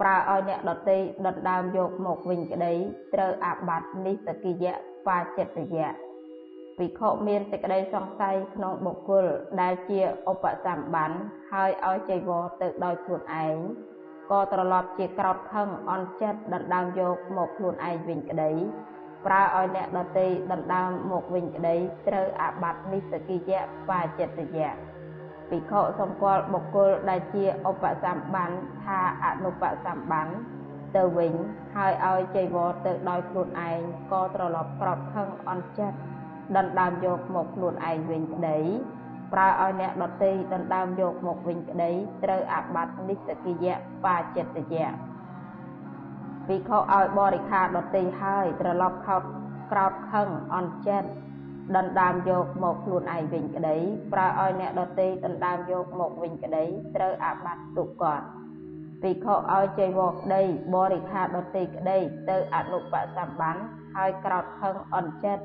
[0.00, 2.72] ប្រើឲ្យអ្នកដតីដណ្ដើមយកមកវិញក្តី
[3.14, 4.74] ត្រូវអាបត្តិនិសកិយៈ
[5.08, 5.88] បាចិត្តយៈ
[6.78, 9.26] ភិក្ខុមានសេចក្តីសង្ស័យក្នុងបុគ្គល
[9.60, 10.00] ដែលជា
[10.30, 11.10] ឧបសម្បាន
[11.52, 13.56] ហើយឲ្យចៃវរទៅដោយខ្លួនឯង
[14.30, 18.50] ក៏ត្រឡប់ជាក្រោតខឹងអន់ចិត្តដណ្ដើមយកមកខ្លួនឯងវិញក្តី
[19.28, 21.74] ប្រើឲ្យអ្នកដតីដណ្ដើមមកវិញក្តី
[22.08, 23.60] ត្រូវអាបត្តិនិសកិយៈ
[23.90, 24.70] បាចិត្តយៈ
[25.50, 28.50] ភិក្ខុសម្គាល់បុគ្គលដែលជាឧបសម្បាន
[28.84, 30.28] ថាអនុបសម្បាន
[30.96, 31.32] ទៅវិញ
[31.76, 33.78] ហើយឲ្យចៃវរទៅដោយខ្លួនឯង
[34.12, 35.98] ក៏ត្រឡប់ក្រោតខឹងអន់ចិត្ត
[36.56, 38.58] ដណ្ដើមយកមកខ្លួនឯងវិញក្តី
[39.32, 41.90] ប្រើឲ្យអ្នកដតីដណ្ដើមយកមកវិញក្តី
[42.24, 43.74] ត្រូវអាបត្តិនិសកិយៈ
[44.06, 45.07] បាចិត្តយៈ
[46.48, 49.22] ភិក្ខុឲ្យបរិខាដតីហើយត្រឡប់ខោត
[49.72, 51.08] ក្រោតខឹងអន់ចិត្ត
[51.76, 53.76] ដណ្ដើមយកមកខ្លួនឯងវិញក្តី
[54.12, 56.64] ប្រើឲ្យអ្នកដតីដណ្ដើមយកមកវិញក្តី
[56.96, 58.20] ត្រូវអាបត្តិទុកត
[59.02, 60.42] ភិក្ខុឲ្យចៃវរក្តី
[60.74, 61.26] បរិខាដ
[61.56, 61.98] តីក្តី
[62.30, 63.56] ទៅអនុបសម្បាន
[63.96, 65.44] ហើយក្រោតខឹងអន់ចិត្ត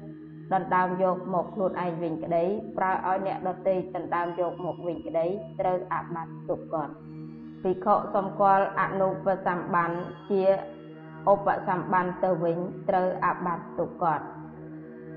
[0.54, 2.43] ដណ្ដើមយកមកខ្លួនឯងវិញក្តី
[2.78, 5.26] ប្រើឲ្យអ្នកដតីដណ្ដើមយកមកវិញក្តី
[5.60, 6.89] ត្រូវអាបត្តិទុកត
[7.64, 9.91] ភិក្ខុសម្គាល់អនុបសម្បាន
[10.30, 10.43] ជា
[11.32, 12.57] ឧបសម្បានទៅវិញ
[12.89, 14.21] ត្រូវអាបត្តិទុកត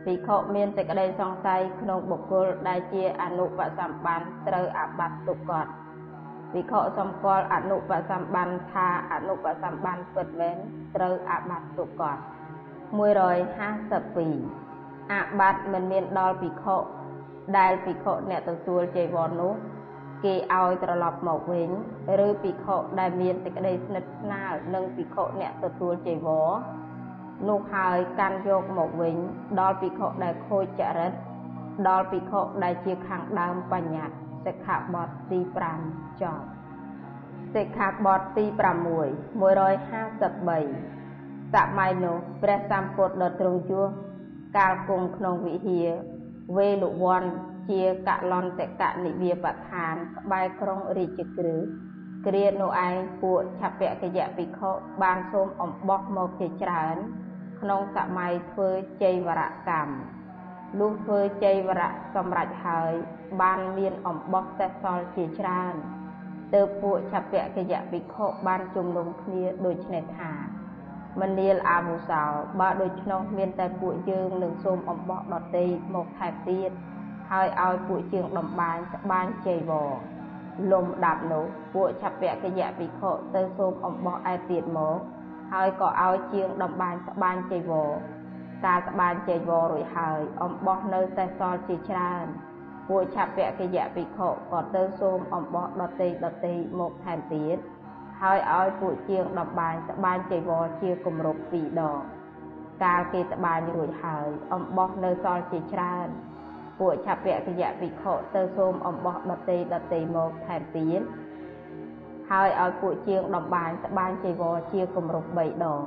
[0.05, 5.67] ភិក្ខុមានសេចក្តីសង្ស័យក្នុងបុគ្គលដែលជាអនុបសម្បានត្រូវអាបត្តិទុកត
[6.53, 10.57] ភិក្ខុសម្គាល់អនុបសម្បានថាអនុបសម្បានពិតមែន
[10.97, 12.23] ត្រូវអាបត្តិទុកត152
[15.13, 16.77] អាបត្តិមិនមានដល់ភិក្ខុ
[17.59, 19.53] ដែលភិក្ខុអ្នកទទួលចីវរនោះ
[20.25, 21.69] គេឲ្យត្រឡប់មកវិញ
[22.27, 26.49] ឬភិក្ខុដែលមានសេចក្តីស្និទ្ធស្នាលនឹងភិក្ខុអ្នកទទួលចីវរ
[27.49, 29.17] នោះហើយកាន់យកមកវិញ
[29.61, 31.13] ដល់ភិក្ខុដែលខូចចរិត
[31.89, 34.15] ដល់ភិក្ខុដែលជាខាងដើមបញ្ញត្តិ
[34.47, 35.39] សិក្ខាបទទី
[35.81, 36.45] 5ចប់
[37.55, 38.61] សិក្ខាបទទី6 153
[41.55, 43.87] សម័យនោះព្រះសម្ពុទ្ធដ៏ទ្រង់ជួស
[44.57, 45.89] កាលគង់ក្នុងវិហារ
[46.57, 47.25] វេលវ័ន
[47.69, 51.65] ជាកលន្តកនិវាបឋានក្បែរក្រុងរាជក្រឹស
[52.27, 54.71] គ្រានោះឯងពួកឆពកយៈភិក្ខុ
[55.03, 56.97] បានសូមអំបោះមកជាច្រើន
[57.61, 58.69] ក្នុងសម័យធ្វើ
[59.03, 59.95] ជ័យវរកម្ម
[60.79, 62.93] លុះធ្វើជ័យវរៈសម្រេចហើយ
[63.43, 65.75] បានមានអំបោះសេះសល់ជាច្រើន
[66.55, 70.33] ទើបពួកឆពកយៈភិក្ខុបានជុំនុំគ្នាដូចនេះថា
[71.21, 72.23] មនាលអាមុសោ
[72.61, 76.71] បើដូច្នោះមានតែពួកយើងនឹងសូមអំបោះដតីមកថែមទៀត
[77.31, 79.93] ហើយឲ្យពួកជាងដំបានស្បាញជ័យវរ
[80.73, 84.97] លំដាប់នោះពួកឆពកយៈភិក្ខុទៅសូមអំបោះឯទៀតមក
[85.53, 87.91] ហើយក៏ឲ្យជាងដំបានស្បាញចីវរ
[88.67, 92.27] ការស្បាញចីវររួចហើយអំបោះនៅតែសល់ជាច្រើន
[92.89, 97.57] ពួកឆពកយៈភិក្ខុក៏ទៅសូមអំបោះដតីដតីមកថែមទៀត
[98.21, 102.01] ហើយឲ្យពួកជាងដំបានស្បាញចីវរជាគម្រប់2ដង
[102.85, 106.09] កាលគេត្បាញរួចហើយអំបោះនៅសល់ជាច្រើន
[106.79, 111.01] ពួកឆពកយៈភិក្ខុទៅសូមអំបោះដតីដតីមកថែមទៀត
[112.31, 115.83] ហើយឲ្យពួកជាងដំបានត្បាញចីវរជាគម្រប់3ដង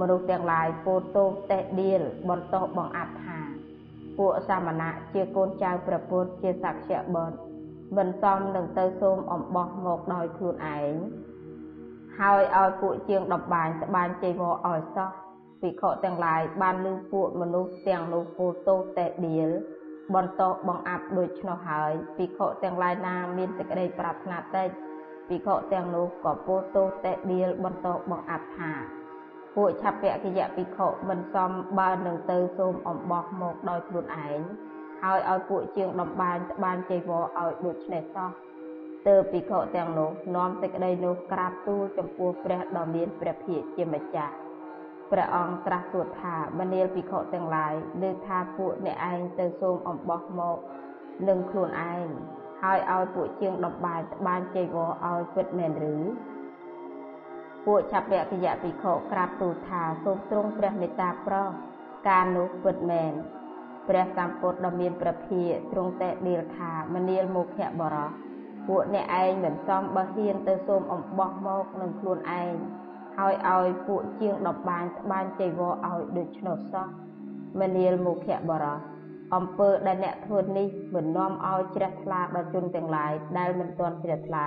[0.00, 3.38] មនុស្សទាំងឡាយពោលទោសតេះដៀលបន្តបង្អាប់ថា
[4.18, 7.36] ពួកសាមណៈជាកូនចៅព្រះពុទ្ធជាសក្យបុត្រ
[7.96, 10.94] មិនសមនឹងទៅសូមអំបោះមកដោយខ្លួនឯង
[12.18, 15.10] ហើយឲ្យពួកជាងដំបានត្បាញចីវរឲ្យសោះ
[15.60, 19.50] ភិក្ខុទាំងឡាយបានលឺពួកមនុស្សទាំងនោះពោលទោសតេះដៀល
[20.14, 24.68] បន្តបង្អាប់ដូច្នោះហើយភិក្ខុទាំងឡាយណាមានសេចក្តីប្រាថ្នាតិច
[25.28, 28.72] ភិក្ខុទាំងនោះក៏ពោលទោសតេដៀលបន្តបង្អាប់ថា
[29.56, 34.40] ពួកឆពកយៈភិក្ខុមិនសមបើនឹងទៅសូមអំបោះមកដោយខ្លួនឯង
[35.02, 38.30] ហើយឲ្យពួកជាងដំបានត្បាញចីវរឲ្យដូចនេះសោះ
[39.08, 44.34] ទើបភិក្ខុទាំងនោះនាំសេចក្តីនោះក្រាបទូលចំពោះព្រះដ៏មានព្រះភិក្ខជាម្ចាស់
[45.12, 50.56] ព្រះអង្គត្រាស់ទូលថាមនាលភិក្ខុទាំងឡាយលើថាពួកអ្នកឯងទៅសូមអំបោះមក
[51.28, 52.06] នឹងខ្លួនឯង
[52.62, 55.96] ហើយឲ្យពួកជាងដំបាយត្បាញចីវរឲ្យពិតមែនឬ
[57.66, 61.48] ពួកឆពកយៈភិក្ខុក្រាបទូលថាសូមទ្រង់ព្រះមេត្តាប្រោស
[62.08, 63.12] ការនោះពិតមែន
[63.88, 67.46] ព្រះសម្ពុទ្ធដ៏មានព្រះភិយទ្រង់តែដៀលថាមនាលមុខ
[67.80, 68.10] បរោះ
[68.68, 72.54] ពួកអ្នកឯងមិនសមបើហ៊ានទៅសូមអំបោះមកនឹងខ្លួនឯង
[73.18, 76.86] ហើយឲ្យពួកជាងដំបានត្បាញចីវរឲ្យដូច្នោះសោះ
[77.60, 78.16] មនាលមុខ
[78.48, 78.78] បរោះ
[79.34, 84.46] អំពើដែលអ្នកធ្វើនេះមិននាំឲ្យជ្រះថ្លាដល់ជនទាំងឡាយដែលមិនទាន់ជ្រះថ្លា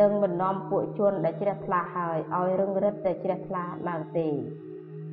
[0.00, 4.28] នឹងមិននាំពួកជនដែលជ្រះថ្លាហើយឲ្យរឹងរិតតែជ្រះថ្លាឡើងទេ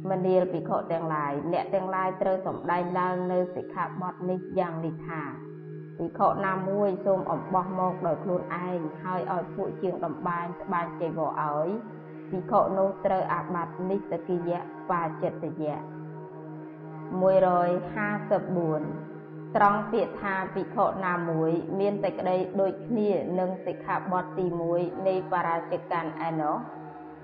[0.09, 5.22] មនាលភិក្ខុទាំងឡាយអ្នកទាំងឡាយត្រូវសម្ដែងឡើងនៅសិក្ខាបទនេះយ៉ាងនេះថា
[5.97, 11.70] ភិក្ខុណាមួយសូមអំបោះមកដោយខ្លួនឯងហើយឲ្យពួកជាងដំបានត្បាញចីវរឲ្យ
[12.36, 14.59] ភិក្ខុនោះត្រូវអាបត្តិនិស្សកិយៈ
[14.91, 15.75] បាចិត្តយៈ
[17.21, 23.09] 154ត្រង់ពាក្យថាភិក្ខុណាមួយមានតែក្តីដូចគ្នា
[23.39, 26.57] នឹងសិក្ខាបទទី1នៃបរាជកណ្ឌឯណោះ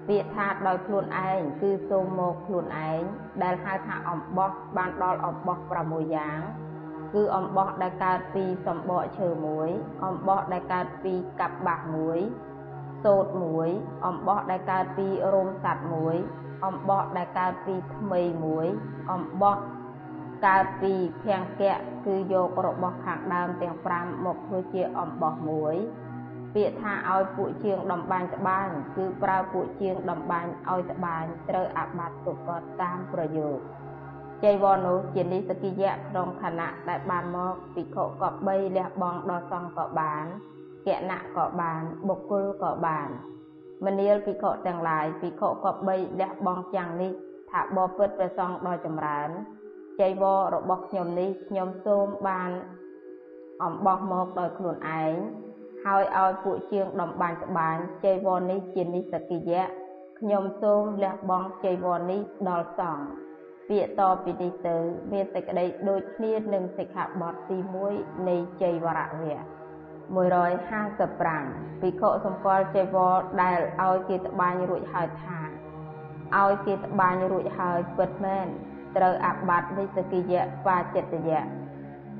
[0.08, 3.02] ពាក្យថាដោយខ្លួនឯងគឺសូមមកខ្លួនឯង
[3.44, 5.58] ដែលហៅថាអំបោះបានដល់អំបោះ
[5.88, 6.40] 6យ៉ាង
[7.14, 9.70] គឺអំបោះដែលកើតពីសម្បកឈើមួយ
[10.06, 12.20] អំបោះដែលកើតពីកាប់បាសមួយ
[13.04, 13.70] សូត្រមួយ
[14.06, 16.16] អំបោះដែលកើតពីរោមសត្វមួយ
[16.66, 18.68] អំបោះដែលកើតពីថ្មីមួយ
[19.12, 19.58] អំបោះ
[20.48, 20.94] កើតពី
[21.24, 25.76] ភង្គៈគឺយករបស់ខាងដើមទាំង5មកធ្វើជាអំបោះមួយ
[26.56, 33.64] ពាក្យថាឲ្យពួកជាងដំបាញ់ត្បាញគឺប្រើពួកជាងដំបាញ់ឲ្យត្បាញត្រូវអាបត្តិទុកតតាមប្រយោជន៍
[34.44, 40.26] ចៃវរនោះជានិសកិយៈក្នុងខណៈដែលបានមកភិក្ខុក៏បីលះបង់ដល់សង្ឃក៏បាន
[40.86, 43.10] គណៈក៏បានបុគ្គលក៏បាន
[43.86, 47.12] មនាលភិក្ខុទាំងឡាយភិក្ខុក៏បីលះបង់យ៉ាងនេះ
[47.52, 49.30] ថាបបិទ្ធព្រះសង្ឃដ៏ចម្រើន
[50.00, 52.52] ចៃវររបស់ខ្ញុំនេះខ្ញុំសូមបាន
[53.64, 55.14] អំបោះមកដោយខ្លួនឯង
[55.86, 57.76] ហើយឲ្យពួកជាងដំបាញ់ត្បាញ
[58.06, 59.64] ចៃវរនេះជានិសកិយៈ
[60.20, 63.06] ខ្ញុំសូមលះបង់ចៃវរនេះដល់សង្ឃ
[63.70, 64.78] ពាក្យតពីនេះទៅ
[65.12, 67.58] មានសេចក្តីដូចគ្នានឹងសិក្ខាបទទី
[67.94, 69.61] 1នៃចៃវរៈវៈ
[70.12, 75.40] 155ភិក្ខុសម្គាល់ចៃវរដែលឲ្យគេត្បាញរួចហើយថា
[76.40, 78.48] ឲ្យគេត្បាញរួចហើយពិតមែន
[78.98, 81.42] ត្រូវអាបត្តិនិសកិយៈបាចិត្តយៈ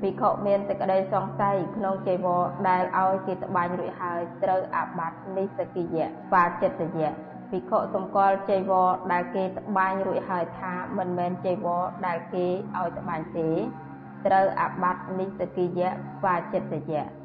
[0.00, 7.10] ភិក្ខុមានសេចក្តីសង្ស័យក្នុងចីវរដែលឲ្យគេត្បាញរួចហើយត្រូវអាបត្តិនិសកិយៈបាចិត្តយៈ
[7.50, 12.46] ភិក្ខុសម្គាល់ចីវរដែលគេត្បាញរួចហើយថាមិនមែនចីវរដែលគេ
[12.78, 13.50] ឲ្យត្បាញទេ
[14.26, 15.90] ត្រូវអាបត្តិនិសកិយៈ
[16.24, 17.21] បាចិត្តយៈ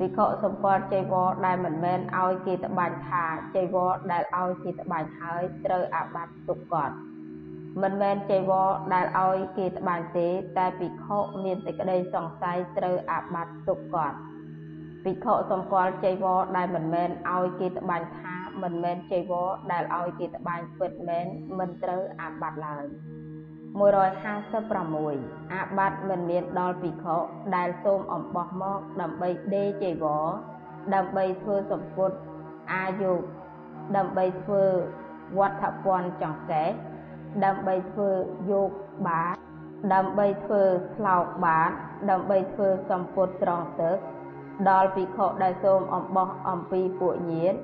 [0.00, 3.24] ភិក្ខុសម្គាល់ចីវរដែលមិនមែនឲ្យគេត្បាញថា
[3.54, 6.94] ចីវរដែលឲ្យគេត្បាញហើយត្រូវអាបត្តិទុកកត់
[7.82, 10.28] មិនមែនចីវរដែលឲ្យគេត្បាញទេ
[10.58, 14.16] តែភិក្ខុមានសេចក្តីសង្ស័យត្រូវអាបត្តិទុកគាត់
[15.04, 21.26] ភិក្ខុសម្គាល់ចីវរដែលមិនមែនឲ្យគេត្បាញថាមិនមែនចីវរដែលឲ្យគេត្បាញពិតមែន
[21.58, 23.09] មិនត្រូវអាបត្តិឡើយ
[23.78, 27.16] 156អាបត្តិមិនមានដល់ភិក្ខុ
[27.56, 30.26] ដែលសូមអំបោះមកដើម្បីដេចីវរ
[30.94, 32.10] ដើម្បីធ្វើសម្ពុត
[32.72, 33.12] អាយុ
[33.96, 34.64] ដើម្បីធ្វើ
[35.38, 36.70] វត្ថពន្ធចង្កេះ
[37.44, 38.10] ដើម្បីធ្វើ
[38.50, 38.70] យក
[39.08, 39.36] បាត
[39.94, 40.62] ដើម្បីធ្វើ
[40.96, 41.70] ស្លោកបាត
[42.10, 43.96] ដើម្បីធ្វើសម្ពុតត្រង់ទឹក
[44.70, 47.54] ដល់ភិក្ខុដែលសូមអំបោះអំពីពួកញាត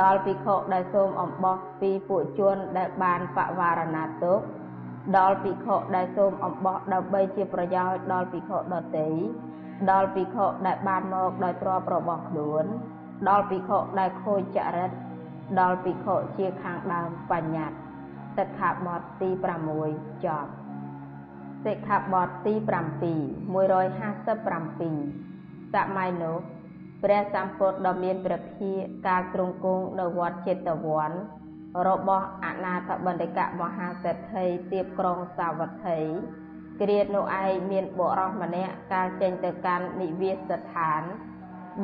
[0.00, 4.40] ដល់ភិក្ខុដែលសូមអំបោះពីពួកជនដែលបានបវារណាទុក
[5.16, 9.08] ដល់ភិក្ខុដែលសូមអំបោះដើម្បីជាប្រយោជន៍ដល់ភិក្ខុដទៃ
[9.90, 12.64] ដល់ភិក្ខុដែលបានមកដោយទ្រព្យរបស់ខ្លួន
[13.28, 14.90] ដល់ភិក្ខុដែលខូចចរិត
[15.60, 17.76] ដល់ភិក្ខុជាខាងដើមបញ្ញត្តិ
[18.38, 19.28] សិក្ខាបទទី
[19.78, 20.50] 6ចប់
[21.66, 22.66] សិក្ខាបទទី7
[23.54, 26.36] 157សម័យនោះ
[27.02, 28.70] ព្រះសម្ពុទ្ធដ៏មានព្រះភិ
[29.06, 31.10] កាលទ្រង់គង់នៅវត្តចេតវ័ន
[31.88, 35.98] របស់អនាថបណ្ឌិកមហាសេដ្ឋីទៀបក្រុងសាវត្ថី
[36.80, 41.02] គ្រានោះឯងមានបុរសម្នាក់កាលចេញទៅកាន់និវាសស្ថាន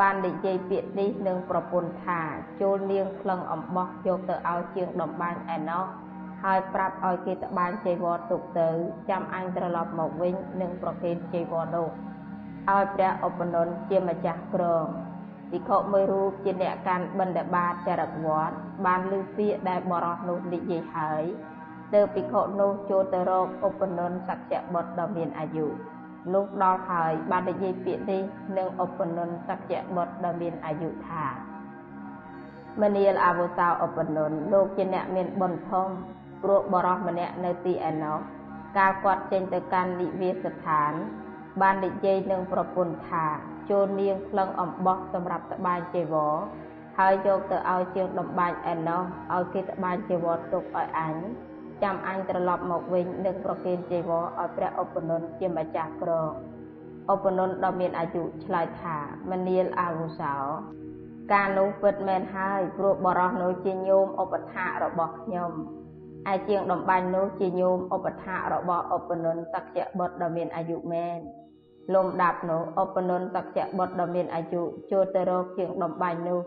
[0.00, 2.20] បាននិយាយពាក្យនេះនឹងប្រពន្ធថា
[2.60, 5.84] ចូលនាងក្លឹងអំបោះយកទៅឲ្យជាងដំបាញ់ឯណោះ
[6.42, 8.68] ហើយប្រាប់ឲ្យគេត្បាញចីវរទុកទៅ
[9.08, 11.88] ចាំអញត្រឡប់មកវិញនឹងប្រគេនចីវរនោះ
[12.70, 14.86] ឲ្យព្រះឧបនន្ទជាម្ចាស់ក្រង
[15.50, 21.22] ភិក្ខុមួយរូបជាអ្នកកាន់បិណ្ឌបាតចរិតវត្តបានឮពាក្យដែលបរោះនោះនិយាយហើយ
[21.94, 25.66] ទើបភិក្ខុនោះចូលទៅរកឧបនន្ទសក្យបុត្រដ៏មានអាយុ
[26.32, 28.22] លុះដល់ហើយបាននិយាយពាក្យនេះ
[28.58, 31.26] នឹងឧបនន្ទសក្យបុត្រដ៏មានអាយុថា
[32.82, 35.88] មនាលអវសោឧបនន្ទលោកជាអ្នកមានបុណ្យធំ
[36.42, 38.18] ព្រោះបរោះម្នាក់នៅទីឯណោះ
[38.78, 40.92] កាលគាត់ចេញទៅកាន់និវាសស្ថាន
[41.60, 43.26] បាននិយាយនឹងប្រពន្ធថា
[43.70, 46.34] ចូលនាងក្លឹងអំបោះសម្រាប់ត្បាញចេវរ
[46.98, 49.02] ហើយយកទៅឲ្យជាងដំបាញ់ឯណោះ
[49.34, 51.14] ឲ្យគេត្បាញចេវរទុកឲ្យអញ
[51.82, 56.10] ចាំអញត្រឡប់មកវិញនឹងប្រគេនចេវរឲ្យព្រះឧបនន្ទជាម្ចាស់ក្រ
[57.12, 58.96] ឧបនន្ទដ៏មានអាយុឆ្លើយថា
[59.30, 60.34] មនាលអាវុសោ
[61.32, 65.50] ការនោះពិតមែនហើយព្រោះបរោះនោះជាញោមឧបថារបស់ខ្ញុំ
[66.32, 71.18] ឯជាងដំបាញ់នោះជាញោមឧបថារបស់ឧបនន្ទសក្យបុត្រដ៏មានអាយុមែន
[71.94, 76.40] លំដាប់នោះឧបនន្ទសក្យបុត្រដ៏មានអាយុចូលទៅរកជាងដំបាញ់នោះ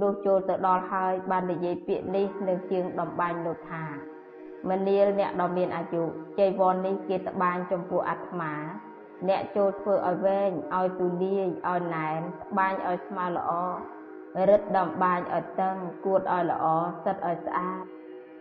[0.00, 3.84] លុះចូលទៅដល់ហើយបាននិយាយពាក្យនេះនឹងជាងដំបាញ់នោះថា
[4.70, 6.02] មនាលអ្នកដ៏មានអាយុ
[6.38, 8.52] ចៃវរនេះគេត្បាញចំពោះអាត្មា
[9.28, 13.50] អ្នកចូលធ្វើឲ្យវែងឲ្យទូលាយឲ្យណែនត្បាញឲ្យស្មើល្អ
[14.48, 16.64] រឹតដំបាញឲ្យតឹងគួតឲ្យល្អ
[17.04, 17.82] សិតឲ្យស្អាត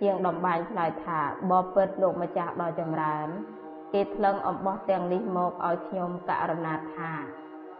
[0.02, 1.20] ជាងដំបាញឆ្លើយថា
[1.52, 3.28] បបពិតលោកម្ចាស់ដ៏ចម្រើន
[3.94, 7.12] គេថ្លឹងអំបោះទាំងនេះមកឲ្យខ្ញុំករណាថា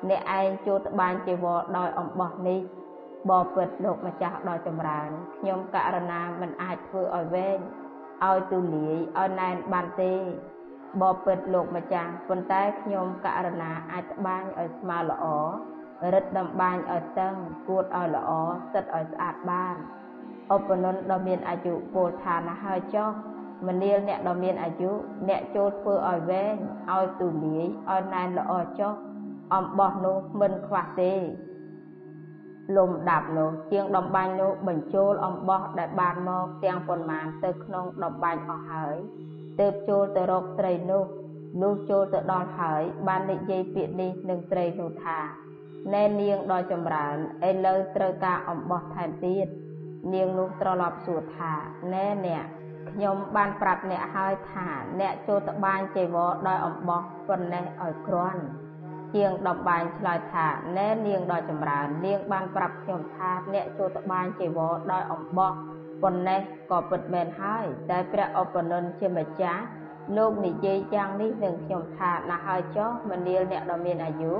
[0.10, 2.60] អ្នកឯងចូលត្បាញជីវរដោយអំបោះនេះ
[3.30, 7.60] បបពិតលោកម្ចាស់ដ៏ចម្រើនខ្ញុំករណាមិនអាចធ្វើឲ្យវែង
[8.28, 10.14] ឲ្យទូលាយឲ្យណែនបានទេ
[11.02, 15.26] បបពិតលោកម្ចាស់ប៉ុន្តែខ្ញុំករណាអាចត្បាញឲ្យស្មើល្អ
[16.14, 17.34] រឹតដំបាញឲ្យតឹង
[17.68, 18.32] គួតឲ្យល្អ
[18.74, 19.76] សិតឲ្យស្អាតបាន
[20.56, 23.12] ឧបនន្ទដ៏មានអាយុពោលថាណាហើយចុះ
[23.68, 24.92] មនាលអ្នកដ៏មានអាយុ
[25.30, 26.56] អ្នកចូលធ្វើឲ្យវែង
[26.94, 28.94] ឲ្យទូលាយឲ្យណែនល្អចុះ
[29.56, 31.14] អំបោះនោះមិនខ្វះទេ
[32.78, 38.98] លំដាប់នោះជាងដំបាញ់នោះបញ្ចូលអំបោះដែលបានមកទាំងប៉ុន្មានទៅក្នុងដំបាញ់អស់ហើយ
[39.60, 41.04] ទើបចូលទៅរកស្រីនោះ
[41.62, 45.20] លុះចូលទៅដល់ហើយបាននិយាយពាក្យនេះនឹងស្រីនោះថា
[45.94, 47.18] ណែនាងដ៏ចម្រើន
[47.50, 49.48] ឥឡូវត្រូវការអំបោះថែមទៀត
[50.14, 51.54] នាងនោះត្រឡប់សួរថា
[51.94, 52.46] ណែអ្នក
[52.90, 54.68] ខ្ញុំបានប្រាប់អ្នកហើយថា
[55.00, 58.42] អ្នកចូលតបាញចេវរដោយអំបោះប៉ុណ្ណេះឲ្យគ្រាន់
[59.16, 65.52] ជាងដំបាញឆ្លើយថាណែនាងដ៏ចម្រើននាងបានប្រាប់ខ្ញុំថាអ្នកចូលតបាញចេវរដោយអំបោះ
[66.04, 69.64] ប៉ុណ្ណេះក៏ពិតមែនហើយតែព្រះឧបនន្ទជាម្ចាស់
[70.18, 74.34] លោកនិយាយយ៉ាងនេះនឹងខ្ញុំថាណាហើយចុះមនាលអ្នកដ៏មានអាយុ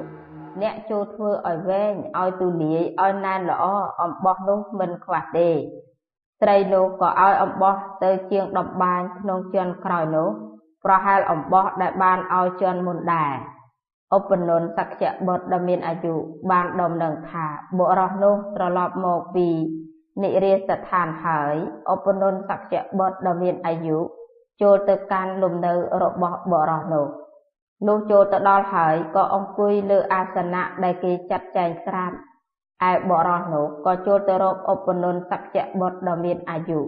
[0.62, 3.66] អ្នកចូលធ្វើឲ្យវែងឲ្យទូលាយឲ្យណែនល្អ
[4.02, 5.50] អំបោះនោះមិនខ្វះទេ
[6.42, 10.30] ស្រីនោះក៏ឲ្យអំបោះទៅជាងដំបាញក្នុងជាន់ក្រោយនោះ
[10.86, 13.34] ប្រហែលអំបោះដែលបានឲ្យជាន់មុនដែរ
[14.16, 16.16] ឧបនន្ទសក្យបុត្រដ៏មានអាយុ
[16.52, 17.46] បានដំណឹងថា
[17.78, 19.50] បុរសនោះត្រឡប់មកពី
[20.24, 21.56] និរាសដ្ឋានហើយ
[21.94, 23.98] ឧបនន្ទសក្យបុត្រដ៏មានអាយុ
[24.62, 25.74] ចូលទៅកាន់លំនៅ
[26.04, 27.08] របស់បុរសនោះ
[27.88, 32.16] នោះចូលទៅដល់ហើយក៏អង្គុយលើអាសនៈដែលគេចាត់ចែងស្រាប់
[32.90, 36.80] ឯបរោះនោះក៏ចូលទៅរកឧបនន្ទសក្យបុត្រដ៏មានអាយុ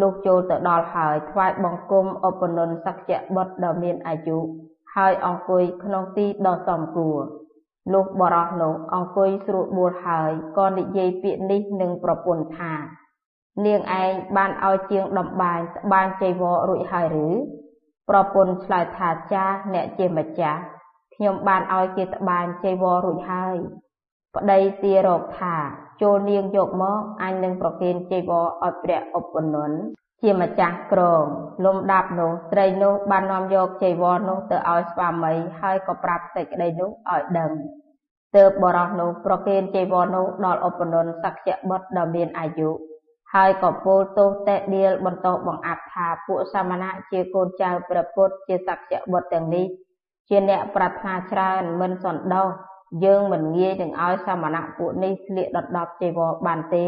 [0.00, 4.38] លុះចូលទៅដល់ហើយថ្វាយបង្គំឧបនន្ទសក្យបុត្រដ៏មានអាយុ
[4.94, 7.20] ហើយអង្គុយក្នុងទីដ៏សមគួរ
[7.92, 12.72] លុះបរោះនោះអង្គុយស្រួលបួលហើយក៏និយាយពាក្យនេះនឹងប្រពន្ធថា
[13.66, 17.28] នាងឯងបានឲ្យជាងដំបានត្បាញចៃវររួចហើយឬ
[18.08, 20.60] ប្រពន្ធឆ្លើយថាចាស់អ្នកជាម្ចាស់
[21.14, 23.56] ខ្ញុំបានឲ្យគេត្បាញចៃវររួចហើយ
[24.36, 25.56] ប្តីទារកថា
[26.02, 29.78] ចូលនាងយកមកអញនឹងប្រគេនចៃវរឲ្យព្រះឧបនន្ទ
[30.22, 31.24] ជាម្ចាស់ក្រង
[31.64, 37.50] លំដាប់នោះស្រីនោះបាននាំយកចៃវរនោះទៅឲ្យស្វាមីហើយក៏ប្រាប់សេចក្តីនោះឲ្យដឹង
[38.36, 42.70] ទើបបរោះនោះប្រគេនចៃវរនោះដល់ឧបនន្ទសក្យបុត្រដ៏មានអាយុ
[43.34, 49.66] ហើយក៏ពោលទោសតេដៀលបន្តបង្អាប់ថាពួកសាមណៈជាកូនចៅព្រះពុទ្ធជាសក្យបុត្រទាំងនេះ
[50.28, 52.48] ជាអ្នកប្រាថ្នាច្រើនមិនសន្តោស
[53.04, 56.86] យើងមិនងាយនឹងឲ្យសាមណៈពួកនេះស្លៀកដណ្ដប់ចីវរបានទេ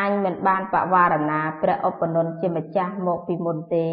[0.00, 3.86] អញមិនបានបវារណាព្រះឧបនន្ទជាម្ចាស់មកពីមុនទេ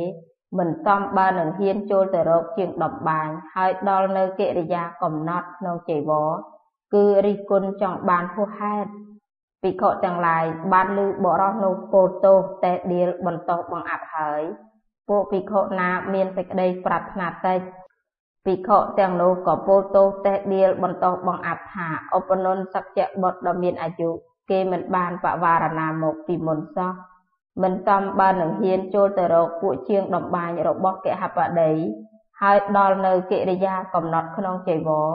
[0.57, 6.29] មិនសមបើនឹងហ៊ានចូលទៅរកជាងដំបាញហើយដល់នៅកិរិយាកំណត់ក្នុងចីវរ
[6.93, 8.89] គឺរិះគន់ចង់បានហួសហេតុ
[9.61, 14.41] ភិក្ខុទាំងឡាយបានឮបរោះនោះពោលទោសតែដៀលបន្តបង្អាប់ហើយ
[15.09, 17.59] ពួកភិក្ខុណាមានសេចក្តីប្រាថ្នាតិច
[18.45, 21.87] ភិក្ខុទាំងនោះក៏ពោលទោសតេះដៀលបន្តបង្អាប់ថា
[22.17, 24.09] ឧបនន្ទសក្យបុត្រដ៏មានអាយុ
[24.49, 26.91] គេមិនបានបវារណាមកពីមុនសោះ
[27.63, 31.71] មិនសមបើនឹងហ៊ានចូលទៅរកពួកជាងដំបាញរបស់កហបតី
[32.41, 35.09] ហើយដល់នៅកិរិយាកំណត់ក្នុងចៃវរ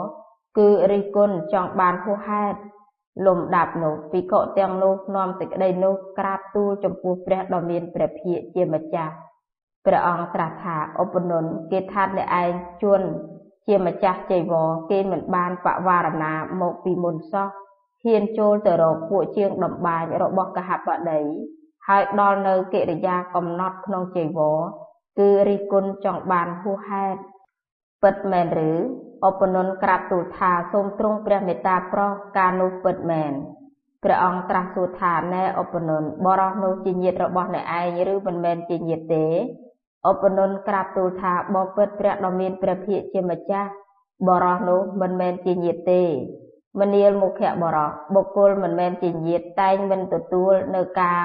[0.57, 2.57] គឺរិះគន់ចង់បានហួសហេតុ
[3.25, 9.13] លំដាប់នោះភិក្ខុទាំងនោះនាំសេចក្តីនោះក្រាបទូលចំពោះព្រះដ៏មានព្រះភិក្ខជាម្ចាស់
[9.85, 13.01] ព្រះអង្គត្រាស់ថាឧបនន្ទគេថាអ្នកឯងជួន
[13.67, 17.47] ជាម្ចាស់ចៃវរគេមិនបានបវារណាមកពីមុនសោះ
[18.03, 21.21] ហ៊ានចូលទៅរកពួកជាងដំបាញរបស់កហបតី
[21.87, 24.59] ហើយដល់នៅកិរិយាកំណត់ក្នុងចៃវរ
[25.19, 27.19] គឺរិះគន់ចង់បានហួសហេតុ
[28.03, 28.71] ពិតមែនឬ
[29.27, 33.33] ឧបនន្ទក្រាបទូលថាសូមទ្រង់ព្រះមេត្តាប្រោសការនោះពិតមែន
[34.03, 39.25] ព្រះអង្គត្រាស់សួរថាណែឧបនន្ទបរោះនោះជាញាតិរបស់អ្នកឯងឬមិនមែនជាញាតិទេ
[40.09, 43.69] ឧបនន្ទក្រាបទូលថាបបិទ្ធព្រះដ៏មានព្រះភិក្ខជាម្ចាស់
[44.27, 46.03] បរោះនោះមិនមែនជាញាតិទេ
[46.79, 51.21] មនាលមុខៈបរោះបុគ្គលមិនមែនជាញាតិតែងមិនទទួលនៅការ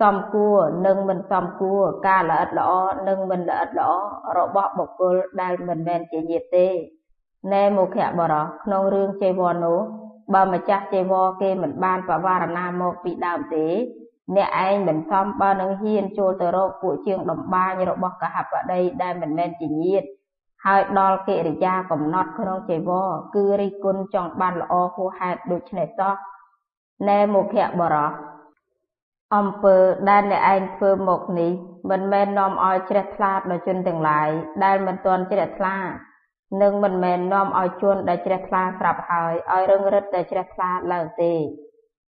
[0.00, 2.70] សំគួរនិងមិនសំគួរការល្អិតល្អ
[3.08, 3.90] និងមិនល្អិតល្អ
[4.38, 6.66] របស់បុគ្គលដែលមិនមែនជាញាតិទេ
[7.52, 9.80] ណែមុខៈបរោះក្នុងរឿងចេវរនោះ
[10.34, 13.66] បើម្ចាស់ចីវរគេមិនបានបវារណាមកពីដើមទេ
[14.34, 20.06] អ្នកឯងមិនសមបើនឹងហ៊ានចូលទៅរកពួកជាងដំបាញរបស់កហបតីដែលមិនមែនជាញាតិ
[20.64, 26.14] ហើយដល់កិរិយាកំណត់ក្នុងចីវរគឺរិះគន់ចង់បានល្អហួសហេតុដូច្នេះសោះ
[27.08, 28.12] ណែមុខៈបរោះ
[29.36, 29.76] អំពើ
[30.10, 31.52] ដែលអ្នកឯងធ្វើមកនេះ
[31.90, 34.30] មិនមែននាំឲ្យជ្រះថ្លាដល់ជនទាំងឡាយ
[34.64, 35.76] ដែលមិនទាន់ជ្រះថ្លា
[36.62, 41.32] និងមិនមែននាំឲ្យជនដែលជ្រះថ្លាស្រាប់ហើយឲ្យរឹងរិតតែជ្រះថ្លាឡើងទេ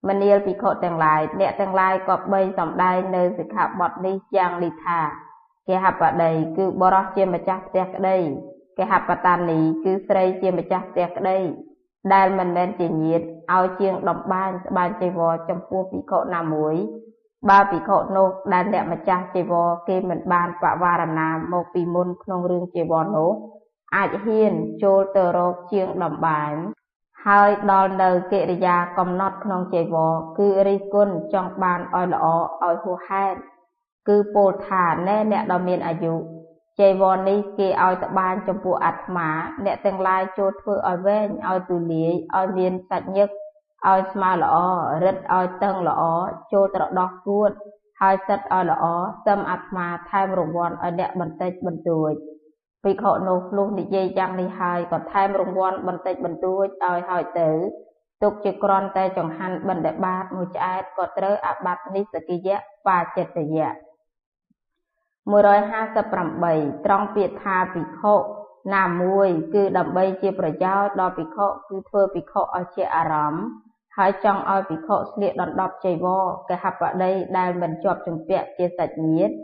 [0.09, 5.01] មនាលភិក្ខុទាំងឡាយអ្នកទាំងឡាយក៏បីសំដែងនៅសិក្ខាបទនេះយ៉ាងនេះថា
[5.69, 8.19] គេហបតីគឺបរោះជាម្ចាស់ផ្ទះក្តី
[8.77, 11.39] គេហបតានីគឺស្រីជាម្ចាស់ផ្ទះក្តី
[12.15, 13.23] ដែលមិនមែនជាញាត
[13.55, 16.75] ឲ្យជាងដំបានស្បានចីវរចំពោះភិក្ខុណាមួយ
[17.51, 23.33] បើភិក្ខុនោះដែលអ្នកម្ចាស់ចីវរគេមិនបានបវារណាមកពីមុនក្នុងរឿងចីវរនោះ
[23.97, 26.53] អាចហ៊ានចូលទៅរកជាងដំបាន
[27.27, 32.27] ហើយដល់នៅកិរិយាកំណត់ក្នុងចីវរគឺរិះគន់ចង់បានឲ្យល្អ
[32.65, 33.37] ឲ្យហួសហេតុ
[34.09, 36.15] គឺពោលថាណែអ្នកដ៏មានអាយុ
[36.81, 39.29] ចីវរនេះគេឲ្យតបានចំពោះអាត្មា
[39.65, 43.29] អ្នកទាំងឡាយចូលធ្វើឲ្យវែងឲ្យទូលាយឲ្យមានសាច់ញឹក
[43.89, 44.57] ឲ្យស្មើល្អ
[45.05, 46.03] រឹតឲ្យតឹងល្អ
[46.53, 47.51] ចូលត្រដោះគួត
[48.01, 48.85] ហើយសិតឲ្យល្អ
[49.27, 52.13] សឹមអាត្មាថែមរង្វាន់ឲ្យអ្នកបន្តិចបន្តួច
[52.85, 57.51] ភិក្ខុនោះលុះនិយាយយ៉ាងនេះហើយក៏ថែមរង្វាន់បន្តិចបន្តួចឲ្យហើយទៅ
[58.23, 62.57] ទុកជាគ្រាន់តែចង្ហាន់បណ្ឌបាតមួយឆ្អែតក៏ត្រូវអាបត្តិនិសកិយៈ
[62.89, 63.71] បាចិត្តយៈ
[65.33, 68.15] 158ត្រង់ពាក្យថាភិក្ខុ
[68.75, 73.45] ណាមួយគឺដើម្បីជាប្រយោជន៍ដល់ភិក្ខុគឺធ្វើភិក្ខុឲ្យជាអារម្មណ៍
[73.97, 79.35] ហើយចង់ឲ្យភិក្ខុស្លៀកដណ្ដប់ចីវរកហបតីដែលមិនជាប់ជំពាក់ជាសាច់ញាតិ